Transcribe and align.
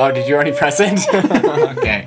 Oh, 0.00 0.12
did 0.12 0.28
you 0.28 0.36
already 0.36 0.52
press 0.52 0.78
it? 0.78 0.92
okay. 1.12 2.06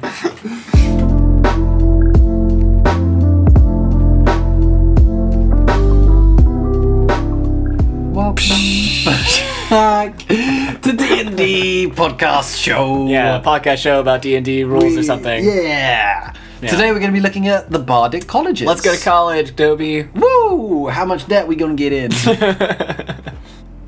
Welcome 8.13 9.69
back 9.69 10.17
to 10.19 10.93
D&D 10.93 11.89
podcast 11.89 12.57
show. 12.57 13.07
Yeah, 13.09 13.39
a 13.39 13.43
podcast 13.43 13.79
show 13.79 13.99
about 13.99 14.21
D 14.21 14.37
and 14.37 14.45
D 14.45 14.63
rules 14.63 14.95
or 14.95 15.03
something. 15.03 15.43
Yeah. 15.43 16.33
Yeah. 16.61 16.69
Today 16.69 16.91
we're 16.91 16.99
going 16.99 17.11
to 17.11 17.13
be 17.13 17.19
looking 17.19 17.47
at 17.47 17.71
the 17.71 17.79
Bardic 17.79 18.27
colleges. 18.27 18.67
Let's 18.67 18.81
go 18.81 18.95
to 18.95 19.03
college, 19.03 19.55
Toby. 19.55 20.03
Woo! 20.03 20.87
How 20.87 21.05
much 21.05 21.27
debt 21.27 21.47
we 21.47 21.55
going 21.55 21.75
to 21.75 21.89
get 21.89 21.91
in? 21.91 22.11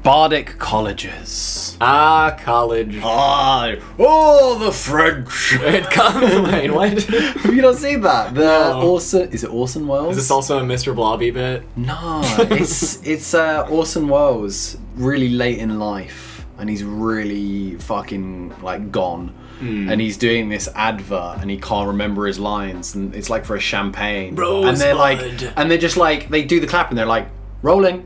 Bardic 0.03 0.57
colleges. 0.59 1.77
ah, 1.79 2.37
college. 2.43 2.99
Ah, 3.01 3.75
oh, 3.97 4.59
the 4.59 4.71
French. 4.71 5.53
It 5.61 5.85
comes. 5.89 6.51
Wait, 6.51 6.69
what? 6.71 7.03
Have 7.03 7.53
you 7.55 7.61
not 7.61 7.75
seen 7.75 8.01
that? 8.01 8.33
The 8.35 8.41
No. 8.73 8.81
Orson 8.91 9.31
is 9.31 9.45
it 9.45 9.49
Orson 9.49 9.87
Welles? 9.87 10.11
Is 10.17 10.23
this 10.23 10.31
also 10.31 10.59
a 10.59 10.61
Mr. 10.61 10.93
Blobby 10.93 11.31
bit? 11.31 11.63
No, 11.77 12.21
it's 12.51 13.01
it's 13.07 13.33
uh, 13.33 13.65
Orson 13.69 14.09
Welles 14.09 14.75
really 14.95 15.29
late 15.29 15.59
in 15.59 15.79
life, 15.79 16.45
and 16.57 16.69
he's 16.69 16.83
really 16.83 17.75
fucking 17.77 18.53
like 18.61 18.91
gone, 18.91 19.33
and 19.61 20.01
he's 20.01 20.17
doing 20.17 20.49
this 20.49 20.67
advert, 20.75 21.37
and 21.39 21.49
he 21.49 21.55
can't 21.57 21.87
remember 21.87 22.27
his 22.27 22.39
lines, 22.39 22.93
and 22.95 23.15
it's 23.15 23.29
like 23.29 23.45
for 23.45 23.55
a 23.55 23.59
champagne, 23.61 24.35
Rose 24.35 24.65
and 24.67 24.77
they're 24.77 24.95
like, 24.95 25.21
and 25.55 25.71
they're 25.71 25.77
just 25.77 25.95
like 25.95 26.27
they 26.29 26.43
do 26.43 26.59
the 26.59 26.67
clap, 26.67 26.89
and 26.89 26.97
they're 26.97 27.05
like 27.05 27.29
rolling, 27.61 28.05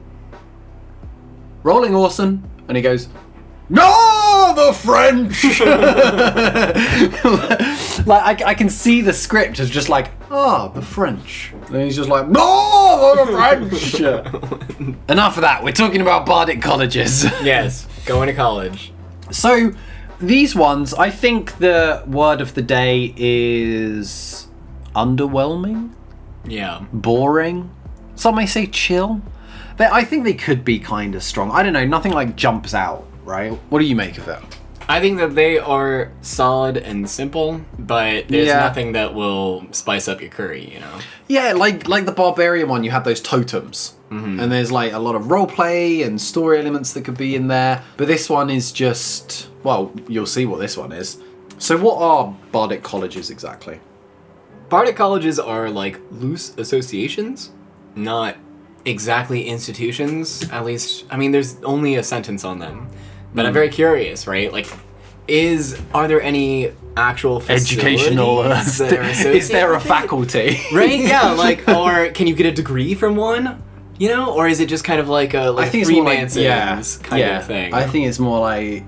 rolling 1.67 1.93
Orson, 1.95 2.49
and 2.69 2.77
he 2.77 2.81
goes. 2.81 3.09
No, 3.69 4.53
the 4.55 4.71
French. 4.71 5.43
like 8.07 8.41
I, 8.41 8.51
I 8.51 8.53
can 8.53 8.69
see 8.69 9.01
the 9.01 9.11
script 9.11 9.59
as 9.59 9.69
just 9.69 9.89
like, 9.89 10.09
ah, 10.31 10.69
the 10.69 10.81
French. 10.81 11.51
And 11.67 11.75
he's 11.83 11.97
just 11.97 12.07
like, 12.07 12.29
no, 12.29 13.13
the 13.17 13.25
French. 13.33 13.99
Enough 15.09 15.35
of 15.35 15.41
that. 15.41 15.65
We're 15.65 15.73
talking 15.73 15.99
about 15.99 16.25
Bardic 16.25 16.61
colleges. 16.61 17.25
Yes, 17.43 17.85
going 18.05 18.27
to 18.27 18.33
college. 18.33 18.93
so, 19.31 19.73
these 20.21 20.55
ones, 20.55 20.93
I 20.93 21.09
think 21.09 21.57
the 21.57 22.05
word 22.07 22.39
of 22.39 22.53
the 22.53 22.61
day 22.61 23.13
is 23.17 24.47
underwhelming, 24.95 25.91
Yeah. 26.45 26.85
boring. 26.93 27.69
Some 28.15 28.35
may 28.35 28.45
say 28.45 28.65
chill. 28.65 29.21
They, 29.77 29.85
I 29.85 30.03
think 30.03 30.23
they 30.23 30.33
could 30.33 30.65
be 30.65 30.79
kind 30.79 31.15
of 31.15 31.23
strong. 31.23 31.51
I 31.51 31.63
don't 31.63 31.73
know. 31.73 31.85
Nothing 31.85 32.13
like 32.13 32.35
jumps 32.35 32.73
out, 32.73 33.05
right? 33.23 33.53
What 33.69 33.79
do 33.79 33.85
you 33.85 33.95
make 33.95 34.17
of 34.17 34.27
it? 34.27 34.39
I 34.89 35.01
think 35.01 35.17
that 35.17 35.35
they 35.35 35.57
are 35.59 36.11
solid 36.21 36.77
and 36.77 37.09
simple, 37.09 37.61
but 37.77 38.29
there's 38.29 38.47
Yeah. 38.47 38.59
nothing 38.59 38.93
that 38.93 39.13
will 39.13 39.65
spice 39.71 40.07
up 40.07 40.21
your 40.21 40.29
curry, 40.29 40.71
you 40.73 40.79
know? 40.79 40.99
Yeah, 41.27 41.51
like 41.53 41.87
like 41.89 42.05
the 42.05 42.13
barbarian 42.13 42.69
one, 42.69 42.85
you 42.85 42.91
have 42.91 43.03
those 43.03 43.19
totems, 43.19 43.95
mm-hmm. 44.09 44.39
and 44.39 44.49
there's 44.49 44.71
like 44.71 44.93
a 44.93 44.99
lot 44.99 45.15
of 45.15 45.29
role 45.29 45.45
play 45.45 46.03
and 46.03 46.21
story 46.21 46.59
elements 46.59 46.93
that 46.93 47.03
could 47.03 47.17
be 47.17 47.35
in 47.35 47.47
there. 47.49 47.83
But 47.97 48.07
this 48.07 48.29
one 48.29 48.49
is 48.49 48.71
just 48.71 49.49
well, 49.63 49.91
you'll 50.07 50.25
see 50.25 50.45
what 50.45 50.61
this 50.61 50.77
one 50.77 50.93
is. 50.93 51.17
So, 51.57 51.75
what 51.75 51.97
are 52.01 52.33
bardic 52.53 52.81
colleges 52.83 53.29
exactly? 53.29 53.81
Bardic 54.69 54.95
colleges 54.95 55.37
are 55.37 55.69
like 55.69 55.99
loose 56.11 56.53
associations, 56.57 57.51
not 57.95 58.37
exactly 58.87 59.47
institutions. 59.47 60.47
At 60.51 60.65
least, 60.65 61.05
I 61.09 61.17
mean, 61.17 61.31
there's 61.31 61.61
only 61.63 61.95
a 61.95 62.03
sentence 62.03 62.43
on 62.43 62.59
them. 62.59 62.89
But 63.33 63.45
I'm 63.45 63.53
very 63.53 63.69
curious, 63.69 64.25
right? 64.25 64.51
Like, 64.51 64.67
is 65.27 65.79
are 65.93 66.07
there 66.07 66.21
any 66.21 66.71
actual 66.95 67.43
Educational. 67.49 68.39
uh, 68.39 68.59
is 68.65 68.77
there 68.77 69.01
a 69.01 69.09
associated 69.09 69.69
with 69.69 69.85
it? 69.85 69.87
faculty? 69.87 70.59
right? 70.73 70.99
Yeah, 70.99 71.31
like, 71.37 71.67
or 71.67 72.09
can 72.11 72.25
you 72.27 72.33
get 72.33 72.45
a 72.47 72.51
degree 72.51 72.95
from 72.95 73.15
one? 73.15 73.61
You 73.99 74.09
know, 74.09 74.33
or 74.33 74.47
is 74.47 74.59
it 74.59 74.69
just 74.69 74.83
kind 74.83 74.99
of 74.99 75.09
like 75.09 75.33
a 75.33 75.49
like 75.49 75.67
I 75.67 75.69
think 75.69 75.81
it's 75.83 75.91
more 75.91 76.03
like 76.03 76.33
yeah, 76.35 76.81
kind 77.03 77.19
yeah. 77.19 77.39
of 77.39 77.45
thing? 77.45 77.73
I 77.73 77.85
think 77.87 78.07
it's 78.07 78.19
more 78.19 78.39
like 78.39 78.83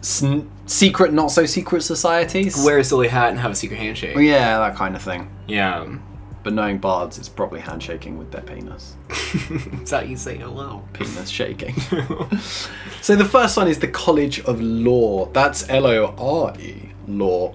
s- 0.00 0.24
secret, 0.66 1.12
not 1.12 1.30
so 1.30 1.46
secret 1.46 1.82
societies. 1.82 2.62
wear 2.64 2.78
a 2.78 2.84
silly 2.84 3.08
hat 3.08 3.30
and 3.30 3.38
have 3.38 3.52
a 3.52 3.54
secret 3.54 3.78
handshake. 3.78 4.16
yeah, 4.16 4.58
that 4.58 4.76
kind 4.76 4.96
of 4.96 5.02
thing. 5.02 5.30
Yeah, 5.46 5.96
But 6.42 6.54
knowing 6.54 6.78
bards, 6.78 7.18
it's 7.18 7.28
probably 7.28 7.60
handshaking 7.60 8.18
with 8.18 8.32
their 8.32 8.42
penis. 8.42 8.96
that's 9.72 9.92
how 9.92 10.00
you 10.00 10.16
say 10.16 10.36
hello. 10.36 10.82
penis 10.92 11.28
shaking. 11.28 11.74
so 13.00 13.14
the 13.14 13.24
first 13.24 13.56
one 13.56 13.68
is 13.68 13.78
the 13.78 13.88
College 13.88 14.40
of 14.40 14.60
Lore. 14.60 15.30
That's 15.32 15.68
L 15.68 15.86
O 15.86 16.14
R 16.18 16.58
E, 16.58 16.90
lore. 17.06 17.54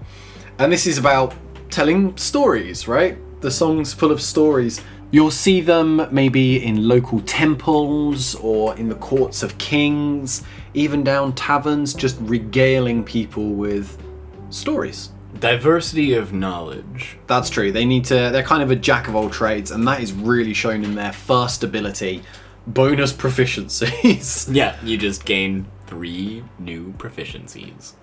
And 0.60 0.72
this 0.72 0.88
is 0.88 0.98
about 0.98 1.34
telling 1.70 2.16
stories, 2.18 2.88
right? 2.88 3.18
The 3.42 3.52
song's 3.52 3.94
full 3.94 4.12
of 4.12 4.22
stories. 4.22 4.82
You'll 5.12 5.32
see 5.32 5.62
them 5.62 6.08
maybe 6.12 6.64
in 6.64 6.88
local 6.88 7.22
temples 7.22 8.36
or 8.36 8.76
in 8.78 8.90
the 8.90 8.96
courts 8.96 9.44
of 9.44 9.58
kings, 9.58 10.44
even 10.74 11.04
down 11.04 11.34
taverns, 11.34 11.94
just 11.94 12.18
regaling 12.22 13.04
people 13.04 13.52
with 13.52 14.02
stories. 14.50 15.12
Diversity 15.40 16.14
of 16.14 16.34
knowledge. 16.34 17.18
That's 17.28 17.50
true. 17.50 17.72
They 17.72 17.86
need 17.86 18.06
to. 18.06 18.30
They're 18.32 18.44
kind 18.44 18.64
of 18.64 18.72
a 18.72 18.76
jack 18.76 19.08
of 19.08 19.16
all 19.16 19.30
trades, 19.30 19.72
and 19.72 19.88
that 19.88 20.02
is 20.02 20.14
really 20.14 20.54
shown 20.54 20.84
in 20.84 20.96
their 20.96 21.14
first 21.14 21.64
ability, 21.64 22.24
bonus 22.66 23.14
proficiencies. 23.14 24.48
Yeah, 24.54 24.76
you 24.84 24.98
just 24.98 25.26
gain 25.26 25.68
three 25.86 26.44
new 26.60 26.94
proficiencies. 26.98 27.94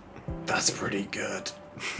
That's 0.46 0.70
pretty 0.70 1.04
good. 1.10 1.50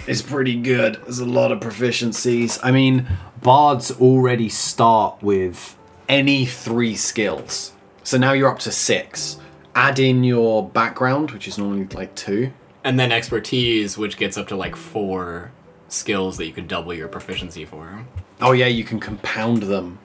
It's 0.06 0.22
pretty 0.22 0.56
good. 0.56 0.96
There's 1.02 1.18
a 1.18 1.24
lot 1.24 1.50
of 1.50 1.60
proficiencies. 1.60 2.58
I 2.62 2.70
mean, 2.70 3.06
bards 3.42 3.90
already 3.90 4.48
start 4.48 5.22
with 5.22 5.76
any 6.08 6.46
three 6.46 6.94
skills. 6.94 7.72
So 8.02 8.18
now 8.18 8.32
you're 8.32 8.50
up 8.50 8.60
to 8.60 8.70
six. 8.70 9.38
Add 9.74 9.98
in 9.98 10.22
your 10.22 10.68
background, 10.68 11.32
which 11.32 11.48
is 11.48 11.58
normally 11.58 11.86
like 11.86 12.14
two. 12.14 12.52
And 12.84 13.00
then 13.00 13.10
expertise, 13.12 13.96
which 13.98 14.16
gets 14.18 14.36
up 14.36 14.48
to 14.48 14.56
like 14.56 14.76
four 14.76 15.50
skills 15.88 16.36
that 16.36 16.46
you 16.46 16.52
could 16.52 16.68
double 16.68 16.92
your 16.92 17.08
proficiency 17.08 17.64
for. 17.64 18.04
Oh, 18.40 18.52
yeah, 18.52 18.66
you 18.66 18.84
can 18.84 19.00
compound 19.00 19.62
them 19.62 19.98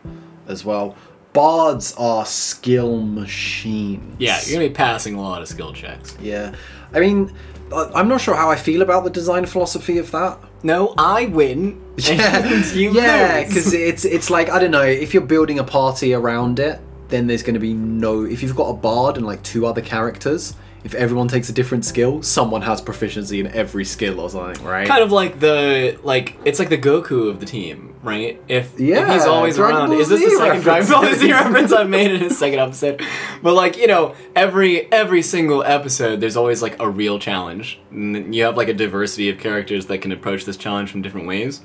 as 0.48 0.64
well. 0.64 0.96
Bards 1.34 1.94
are 1.98 2.26
skill 2.26 3.02
machines. 3.02 4.16
Yeah, 4.18 4.40
you're 4.46 4.56
gonna 4.60 4.70
be 4.70 4.74
passing 4.74 5.16
a 5.16 5.22
lot 5.22 5.42
of 5.42 5.48
skill 5.48 5.74
checks. 5.74 6.18
Yeah. 6.22 6.56
I 6.94 7.00
mean, 7.00 7.32
I- 7.74 7.92
I'm 7.94 8.08
not 8.08 8.22
sure 8.22 8.34
how 8.34 8.50
I 8.50 8.56
feel 8.56 8.82
about 8.82 9.04
the 9.04 9.10
design 9.12 9.46
philosophy 9.46 9.98
of 10.00 10.10
that. 10.12 10.40
No, 10.64 10.94
I 10.98 11.26
win. 11.26 11.80
Yeah, 11.98 12.48
yeah, 12.74 13.44
because 13.44 13.74
it's 13.74 14.06
it's 14.06 14.30
like 14.30 14.50
I 14.50 14.58
don't 14.58 14.72
know 14.72 14.84
if 14.84 15.14
you're 15.14 15.22
building 15.36 15.60
a 15.60 15.64
party 15.66 16.14
around 16.14 16.60
it, 16.60 16.80
then 17.10 17.28
there's 17.28 17.44
going 17.44 17.56
to 17.56 17.60
be 17.60 17.74
no. 17.74 18.24
If 18.24 18.42
you've 18.42 18.56
got 18.56 18.70
a 18.70 18.74
bard 18.74 19.18
and 19.18 19.26
like 19.26 19.44
two 19.44 19.66
other 19.66 19.82
characters, 19.82 20.56
if 20.84 20.94
everyone 20.94 21.28
takes 21.28 21.50
a 21.50 21.54
different 21.54 21.84
skill, 21.84 22.24
someone 22.24 22.62
has 22.62 22.80
proficiency 22.80 23.40
in 23.40 23.48
every 23.48 23.84
skill 23.84 24.20
or 24.20 24.30
something, 24.30 24.64
right? 24.66 24.88
kind 24.88 25.04
of 25.04 25.12
like 25.12 25.40
the 25.40 26.00
like 26.04 26.38
it's 26.46 26.60
like 26.60 26.70
the 26.70 26.78
Goku 26.78 27.30
of 27.30 27.40
the 27.40 27.46
team, 27.46 27.96
right? 28.02 28.42
If, 28.48 28.74
if 28.76 28.80
Yeah, 28.80 29.14
he's 29.14 29.26
always 29.26 29.56
Dragon 29.58 29.78
around, 29.78 29.90
Ball 29.90 30.00
is 30.00 30.10
this 30.10 30.20
Z 30.20 30.26
the 30.26 30.38
second 30.38 30.62
Dragon 30.62 30.90
Ball 30.90 31.14
Z 31.14 31.32
reference 31.32 31.74
I've 31.74 31.90
made 31.90 32.12
in 32.12 32.24
a 32.24 32.30
second 32.30 32.60
episode? 32.60 33.02
But 33.42 33.54
like 33.56 33.78
you 33.78 33.88
know, 33.88 34.16
every 34.36 34.92
every 34.92 35.22
single 35.22 35.64
episode, 35.64 36.22
there's 36.22 36.38
always 36.38 36.62
like 36.62 36.80
a 36.80 36.90
real 36.90 37.20
challenge. 37.20 37.80
And 37.92 38.34
you 38.34 38.44
have 38.44 38.56
like 38.56 38.70
a 38.70 38.74
diversity 38.74 39.30
of 39.30 39.38
characters 39.40 39.88
that 39.88 39.98
can 40.00 40.12
approach 40.12 40.46
this 40.46 40.58
challenge 40.58 40.92
from 40.92 41.02
different 41.02 41.28
ways. 41.28 41.62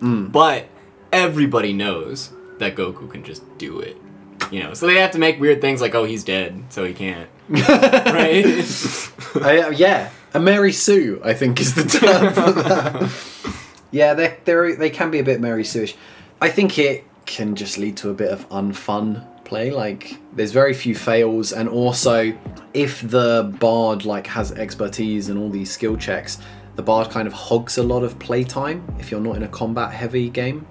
Hmm. 0.00 0.26
But 0.26 0.68
everybody 1.10 1.72
knows 1.72 2.32
that 2.58 2.76
Goku 2.76 3.10
can 3.10 3.24
just 3.24 3.42
do 3.56 3.80
it. 3.80 3.96
You 4.50 4.62
know, 4.62 4.74
so 4.74 4.86
they 4.86 4.96
have 4.96 5.10
to 5.12 5.18
make 5.18 5.38
weird 5.38 5.60
things 5.60 5.80
like, 5.80 5.94
oh, 5.94 6.04
he's 6.04 6.24
dead, 6.24 6.64
so 6.70 6.84
he 6.84 6.94
can't. 6.94 7.28
right? 7.48 8.44
I, 9.42 9.58
uh, 9.60 9.70
yeah, 9.70 10.10
a 10.34 10.40
Mary 10.40 10.72
Sue, 10.72 11.20
I 11.24 11.34
think, 11.34 11.60
is 11.60 11.74
the 11.74 11.84
term 11.84 12.32
for 12.32 12.52
that. 12.52 13.12
yeah, 13.90 14.14
they 14.14 14.36
they 14.44 14.72
they 14.74 14.90
can 14.90 15.10
be 15.10 15.18
a 15.18 15.24
bit 15.24 15.40
Mary 15.40 15.64
Sue-ish. 15.64 15.96
I 16.40 16.48
think 16.50 16.78
it 16.78 17.04
can 17.26 17.54
just 17.54 17.78
lead 17.78 17.96
to 17.98 18.10
a 18.10 18.14
bit 18.14 18.30
of 18.30 18.48
unfun 18.48 19.26
play. 19.44 19.70
Like, 19.70 20.18
there's 20.32 20.52
very 20.52 20.74
few 20.74 20.94
fails, 20.94 21.52
and 21.52 21.68
also 21.68 22.36
if 22.74 23.00
the 23.00 23.54
bard 23.58 24.04
like 24.04 24.26
has 24.28 24.52
expertise 24.52 25.28
and 25.28 25.38
all 25.38 25.50
these 25.50 25.70
skill 25.70 25.96
checks, 25.96 26.38
the 26.76 26.82
bard 26.82 27.10
kind 27.10 27.26
of 27.26 27.32
hogs 27.34 27.76
a 27.76 27.82
lot 27.82 28.04
of 28.04 28.18
playtime 28.18 28.86
if 28.98 29.10
you're 29.10 29.20
not 29.20 29.36
in 29.36 29.42
a 29.42 29.48
combat-heavy 29.48 30.30
game. 30.30 30.66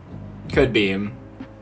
Could 0.53 0.71
be. 0.71 1.09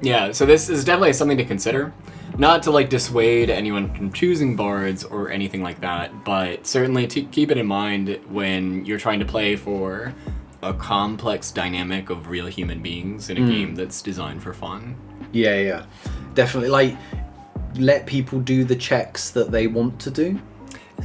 Yeah, 0.02 0.32
so 0.32 0.46
this 0.46 0.70
is 0.70 0.84
definitely 0.84 1.14
something 1.14 1.38
to 1.38 1.46
consider. 1.46 1.94
Not 2.38 2.64
to 2.64 2.72
like 2.72 2.90
dissuade 2.90 3.50
anyone 3.50 3.94
from 3.96 4.12
choosing 4.12 4.56
bards 4.56 5.04
or 5.04 5.32
anything 5.32 5.64
like 5.64 5.80
that, 5.82 6.26
but 6.26 6.68
certainly 6.68 7.08
to 7.08 7.24
keep 7.24 7.50
it 7.50 7.58
in 7.58 7.66
mind 7.66 8.20
when 8.28 8.86
you're 8.86 9.00
trying 9.00 9.20
to 9.20 9.26
play 9.26 9.56
for 9.56 10.14
a 10.62 10.74
complex 10.74 11.52
dynamic 11.52 12.10
of 12.10 12.28
real 12.28 12.48
human 12.48 12.82
beings 12.82 13.30
in 13.30 13.38
a 13.38 13.40
hmm. 13.40 13.50
game 13.50 13.76
that's 13.76 14.02
designed 14.02 14.44
for 14.44 14.54
fun. 14.54 14.98
Yeah, 15.32 15.60
yeah, 15.60 15.86
definitely. 16.34 16.70
Like, 16.70 16.98
let 17.76 18.06
people 18.06 18.40
do 18.40 18.64
the 18.64 18.76
checks 18.76 19.30
that 19.32 19.52
they 19.52 19.68
want 19.68 20.00
to 20.02 20.12
do. 20.12 20.40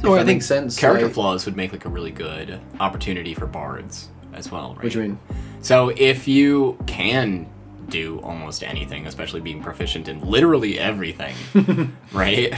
No, 0.03 0.13
I 0.13 0.17
think 0.17 0.27
makes 0.27 0.45
sense, 0.47 0.77
Character 0.77 1.05
like- 1.05 1.13
flaws 1.13 1.45
would 1.45 1.55
make 1.55 1.71
like 1.71 1.85
a 1.85 1.89
really 1.89 2.11
good 2.11 2.59
opportunity 2.79 3.33
for 3.33 3.45
bards 3.45 4.09
as 4.33 4.51
well, 4.51 4.69
right? 4.75 4.83
What 4.83 4.91
do 4.91 4.99
you 4.99 5.07
mean? 5.09 5.19
So 5.61 5.89
if 5.89 6.27
you 6.27 6.77
can 6.87 7.47
do 7.91 8.19
almost 8.23 8.63
anything, 8.63 9.05
especially 9.05 9.41
being 9.41 9.61
proficient 9.61 10.07
in 10.07 10.19
literally 10.21 10.79
everything, 10.79 11.35
right? 12.11 12.53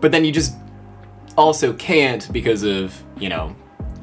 but 0.00 0.12
then 0.12 0.24
you 0.24 0.32
just 0.32 0.54
also 1.36 1.72
can't 1.74 2.32
because 2.32 2.62
of 2.62 3.02
you 3.18 3.28
know 3.28 3.54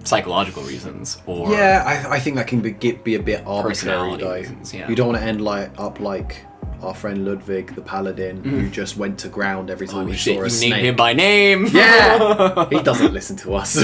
psychological 0.04 0.64
reasons 0.64 1.22
or 1.26 1.52
Yeah, 1.52 1.84
I, 1.86 2.16
I 2.16 2.20
think 2.20 2.36
that 2.38 2.48
can 2.48 2.62
be 2.62 2.72
get, 2.72 3.04
be 3.04 3.16
a 3.16 3.22
bit 3.22 3.44
arbitrary 3.46 3.70
Personality 3.70 4.24
though. 4.24 4.34
reasons, 4.34 4.74
yeah. 4.74 4.90
You 4.90 4.96
don't 4.96 5.08
want 5.08 5.20
to 5.20 5.24
end 5.24 5.42
like 5.42 5.72
up 5.80 6.00
like 6.00 6.46
our 6.82 6.94
friend 6.94 7.26
Ludwig, 7.26 7.76
the 7.76 7.82
paladin, 7.82 8.44
who 8.44 8.64
mm. 8.64 8.72
just 8.72 8.96
went 8.96 9.20
to 9.20 9.28
ground 9.28 9.70
every 9.70 9.88
oh, 9.88 9.92
time 9.92 10.08
Oh, 10.08 10.12
he 10.12 10.18
shit, 10.18 10.36
saw 10.36 10.40
you 10.40 10.40
a 10.40 10.44
named 10.44 10.54
snake. 10.54 10.84
him 10.86 10.96
by 10.96 11.14
name. 11.14 11.68
Yeah, 11.68 12.70
he 12.72 12.82
doesn't 12.82 13.14
listen 13.14 13.36
to 13.38 13.56
us. 13.56 13.78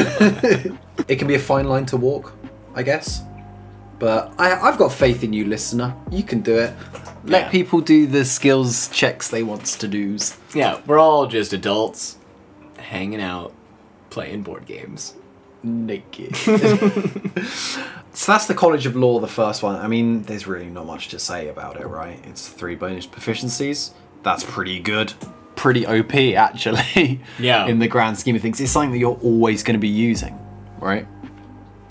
it 1.07 1.17
can 1.17 1.27
be 1.27 1.35
a 1.35 1.39
fine 1.39 1.67
line 1.67 1.85
to 1.87 1.97
walk, 1.97 2.33
I 2.73 2.83
guess. 2.83 3.21
But 3.99 4.33
I, 4.37 4.53
I've 4.59 4.77
got 4.77 4.91
faith 4.91 5.23
in 5.23 5.31
you, 5.33 5.45
listener. 5.45 5.95
You 6.11 6.23
can 6.23 6.41
do 6.41 6.57
it. 6.57 6.73
Let 7.23 7.45
Yeah. 7.45 7.49
people 7.49 7.81
do 7.81 8.05
the 8.07 8.25
skills 8.25 8.87
checks 8.89 9.29
they 9.29 9.41
wants 9.43 9.77
to 9.77 9.87
do. 9.87 10.17
yeah, 10.53 10.79
we're 10.85 10.99
all 10.99 11.27
just 11.27 11.53
adults 11.53 12.17
hanging 12.77 13.21
out, 13.21 13.53
playing 14.09 14.43
board 14.43 14.65
games. 14.65 15.15
naked. 15.63 16.35
so 18.13 18.31
that's 18.31 18.45
the 18.47 18.53
College 18.55 18.85
of 18.85 18.95
Lore, 18.95 19.19
the 19.19 19.27
first 19.27 19.63
one. 19.63 19.75
I 19.75 19.87
mean, 19.87 20.23
there's 20.23 20.45
really 20.47 20.67
not 20.67 20.85
much 20.85 21.07
to 21.09 21.19
say 21.19 21.47
about 21.47 21.79
it, 21.79 21.87
right? 21.87 22.19
It's 22.25 22.47
three 22.47 22.75
bonus 22.75 23.07
proficiencies. 23.07 23.91
That's 24.23 24.43
pretty 24.43 24.79
good. 24.79 25.13
Pretty 25.55 25.85
OP, 25.87 26.13
actually. 26.35 27.21
Yeah. 27.39 27.65
In 27.67 27.79
the 27.79 27.87
grand 27.87 28.17
scheme 28.19 28.35
of 28.35 28.41
things, 28.41 28.59
it's 28.61 28.71
something 28.71 28.91
that 28.91 28.97
you're 28.99 29.19
always 29.23 29.63
going 29.63 29.73
to 29.75 29.79
be 29.79 29.87
using, 29.87 30.37
right? 30.79 31.07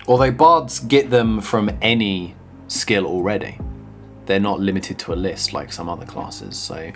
Although 0.06 0.32
bards 0.32 0.80
get 0.80 1.10
them 1.10 1.40
from 1.40 1.70
any 1.80 2.34
skill 2.68 3.06
already, 3.06 3.58
they're 4.26 4.40
not 4.40 4.60
limited 4.60 4.98
to 5.00 5.12
a 5.12 5.16
list 5.16 5.52
like 5.52 5.72
some 5.72 5.88
other 5.88 6.06
classes. 6.06 6.56
So 6.56 6.92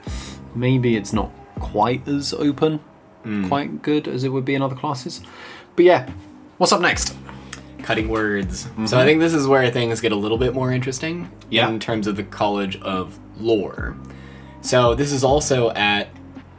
maybe 0.54 0.96
it's 0.96 1.12
not 1.12 1.30
quite 1.60 2.06
as 2.06 2.32
open, 2.34 2.80
hmm. 3.22 3.48
quite 3.48 3.82
good 3.82 4.08
as 4.08 4.24
it 4.24 4.28
would 4.30 4.44
be 4.44 4.54
in 4.54 4.62
other 4.62 4.76
classes. 4.76 5.22
But 5.76 5.84
yeah, 5.84 6.10
what's 6.58 6.72
up 6.72 6.80
next? 6.80 7.14
cutting 7.88 8.08
words. 8.08 8.60
So 8.60 8.68
I 8.68 8.74
mm-hmm. 8.74 9.06
think 9.06 9.20
this 9.20 9.32
is 9.32 9.46
where 9.46 9.70
things 9.70 10.02
get 10.02 10.12
a 10.12 10.16
little 10.16 10.36
bit 10.36 10.52
more 10.52 10.70
interesting 10.70 11.30
Yeah. 11.48 11.70
in 11.70 11.80
terms 11.80 12.06
of 12.06 12.16
the 12.16 12.22
College 12.22 12.76
of 12.82 13.18
Lore. 13.40 13.96
So 14.60 14.94
this 14.94 15.10
is 15.10 15.24
also 15.24 15.70
at 15.70 16.08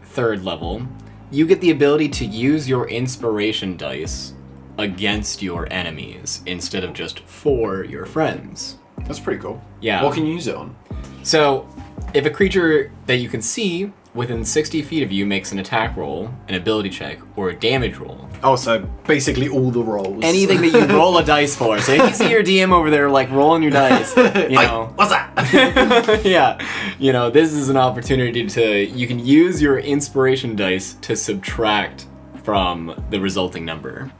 third 0.06 0.44
level. 0.44 0.82
You 1.30 1.46
get 1.46 1.62
the 1.62 1.70
ability 1.70 2.10
to 2.10 2.26
use 2.26 2.68
your 2.68 2.90
inspiration 2.90 3.78
dice 3.78 4.34
against 4.80 5.42
your 5.42 5.72
enemies 5.72 6.42
instead 6.46 6.84
of 6.84 6.94
just 6.94 7.20
for 7.22 7.84
your 7.86 8.06
friends. 8.06 8.78
That's 9.06 9.20
pretty 9.20 9.42
cool. 9.42 9.62
Yeah. 9.82 10.04
What 10.04 10.14
can 10.14 10.26
you 10.26 10.34
use 10.34 10.48
it 10.48 10.56
on? 10.56 10.76
So, 11.24 11.68
if 12.14 12.26
a 12.26 12.30
creature 12.30 12.92
that 13.06 13.18
you 13.18 13.30
can 13.30 13.42
see 13.42 13.92
within 14.16 14.44
60 14.44 14.82
feet 14.82 15.04
of 15.04 15.12
you 15.12 15.26
makes 15.26 15.52
an 15.52 15.60
attack 15.60 15.96
roll, 15.96 16.34
an 16.48 16.56
ability 16.56 16.90
check, 16.90 17.20
or 17.36 17.50
a 17.50 17.56
damage 17.56 17.98
roll, 17.98 18.28
Oh, 18.42 18.56
so 18.56 18.80
basically 19.06 19.50
all 19.50 19.70
the 19.70 19.84
rolls. 19.84 20.24
anything 20.24 20.62
that 20.62 20.72
you 20.90 20.96
roll 20.98 21.18
a 21.18 21.24
dice 21.24 21.56
for. 21.56 21.80
So 21.80 21.92
if 21.94 22.02
you 22.10 22.14
see 22.16 22.30
your 22.32 22.42
DM 22.44 22.72
over 22.72 22.90
there 22.90 23.10
like 23.10 23.30
rolling 23.32 23.62
your 23.62 23.72
dice, 23.72 24.16
you 24.18 24.50
know, 24.50 24.92
What's 24.96 25.12
that? 25.12 26.22
yeah, 26.26 26.58
you 26.98 27.12
know, 27.14 27.30
this 27.30 27.52
is 27.54 27.70
an 27.70 27.78
opportunity 27.78 28.46
to 28.48 28.86
you 28.86 29.08
can 29.08 29.20
use 29.20 29.62
your 29.62 29.78
inspiration 29.78 30.56
dice 30.56 30.94
to 31.02 31.16
subtract 31.16 32.06
from 32.44 33.06
the 33.10 33.20
resulting 33.20 33.66
number. 33.66 34.12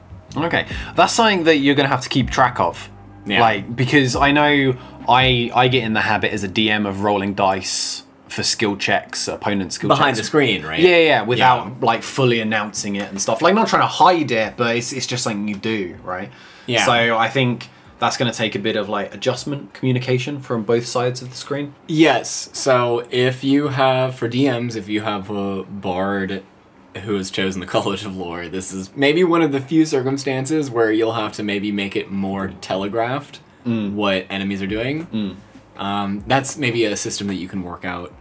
Okay, 0.46 0.68
that's 0.96 1.14
something 1.14 1.44
that 1.46 1.58
you're 1.58 1.76
gonna 1.76 1.90
have 1.90 2.02
to 2.02 2.10
keep 2.10 2.30
track 2.30 2.60
of. 2.60 2.90
Yeah. 3.26 3.42
Like 3.42 3.76
because 3.76 4.16
I 4.16 4.32
know 4.32 4.78
I 5.08 5.52
I 5.54 5.68
get 5.68 5.84
in 5.84 5.94
the 5.94 6.02
habit 6.02 6.32
as 6.32 6.44
a 6.44 6.50
DM 6.50 6.88
of 6.88 7.02
rolling 7.02 7.34
dice 7.34 8.04
for 8.28 8.44
skill 8.44 8.78
checks, 8.78 9.28
opponent 9.28 9.74
skill 9.74 9.88
Behind 9.88 10.16
the 10.16 10.24
screen, 10.24 10.64
right? 10.64 10.80
Yeah, 10.80 10.98
yeah, 10.98 11.22
without 11.24 11.82
like 11.82 12.04
fully 12.04 12.40
announcing 12.40 12.96
it 12.96 13.10
and 13.10 13.22
stuff. 13.22 13.42
Like 13.42 13.56
not 13.56 13.68
trying 13.68 13.82
to 13.82 13.88
hide 13.88 14.32
it, 14.32 14.56
but 14.56 14.76
it's 14.76 14.94
it's 14.94 15.08
just 15.08 15.24
something 15.24 15.48
you 15.48 15.56
do, 15.56 15.98
right? 16.04 16.32
Yeah. 16.68 16.86
So 16.86 17.18
I 17.18 17.30
think 17.30 17.70
that's 18.00 18.16
going 18.18 18.32
to 18.32 18.38
take 18.38 18.56
a 18.56 18.60
bit 18.60 18.76
of 18.76 18.88
like 18.90 19.14
adjustment 19.14 19.74
communication 19.74 20.40
from 20.40 20.64
both 20.64 20.86
sides 20.86 21.22
of 21.22 21.30
the 21.30 21.36
screen. 21.36 21.76
Yes. 21.88 22.50
So 22.54 23.06
if 23.12 23.44
you 23.44 23.68
have 23.68 24.16
for 24.16 24.30
DMs, 24.30 24.76
if 24.76 24.88
you 24.88 25.02
have 25.02 25.30
a 25.30 25.64
bard 25.64 26.44
who 27.04 27.16
has 27.16 27.30
chosen 27.32 27.60
the 27.62 27.68
College 27.78 28.06
of 28.06 28.16
Lore, 28.18 28.48
this 28.48 28.72
is 28.74 28.96
maybe 28.96 29.24
one 29.24 29.42
of 29.42 29.52
the 29.52 29.60
few 29.62 29.86
circumstances 29.86 30.70
where 30.72 30.92
you'll 30.92 31.14
have 31.14 31.34
to 31.34 31.44
maybe 31.44 31.72
make 31.72 31.96
it 31.96 32.12
more 32.12 32.54
telegraphed 32.62 33.40
what 33.66 34.26
enemies 34.32 34.62
are 34.64 34.68
doing. 34.68 35.38
Um, 35.78 36.24
that's 36.28 36.58
maybe 36.58 36.86
a 36.86 36.96
system 36.98 37.28
that 37.28 37.36
you 37.36 37.48
can 37.48 37.62
work 37.64 37.86
out 37.86 38.12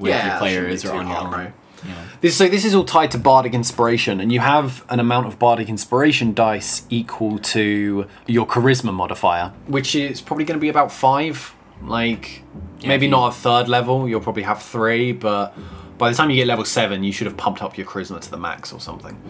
with 0.00 0.10
Yeah, 0.10 0.30
your 0.30 0.38
players 0.38 0.84
or 0.84 0.92
on 0.94 1.06
your 1.06 1.16
own. 1.16 1.30
right? 1.30 1.52
Yeah. 1.86 1.94
This, 2.20 2.36
so 2.36 2.48
this 2.48 2.64
is 2.64 2.74
all 2.74 2.84
tied 2.84 3.10
to 3.12 3.18
bardic 3.18 3.54
inspiration, 3.54 4.20
and 4.20 4.30
you 4.32 4.40
have 4.40 4.84
an 4.90 4.98
amount 5.00 5.28
of 5.28 5.38
bardic 5.38 5.68
inspiration 5.68 6.34
dice 6.34 6.82
equal 6.90 7.38
to 7.38 8.06
your 8.26 8.46
charisma 8.46 8.92
modifier, 8.92 9.52
which 9.66 9.94
is 9.94 10.20
probably 10.20 10.44
going 10.44 10.58
to 10.58 10.60
be 10.60 10.68
about 10.68 10.90
five. 10.92 11.54
Like 11.82 12.42
maybe 12.84 13.06
you- 13.06 13.10
not 13.12 13.28
a 13.28 13.32
third 13.32 13.68
level. 13.68 14.08
You'll 14.08 14.20
probably 14.20 14.42
have 14.42 14.60
three, 14.60 15.12
but 15.12 15.56
by 16.00 16.08
the 16.08 16.16
time 16.16 16.30
you 16.30 16.36
get 16.36 16.46
level 16.46 16.64
seven, 16.64 17.04
you 17.04 17.12
should 17.12 17.26
have 17.26 17.36
pumped 17.36 17.62
up 17.62 17.76
your 17.76 17.86
charisma 17.86 18.18
to 18.20 18.30
the 18.30 18.38
max 18.38 18.72
or 18.72 18.80
something. 18.80 19.20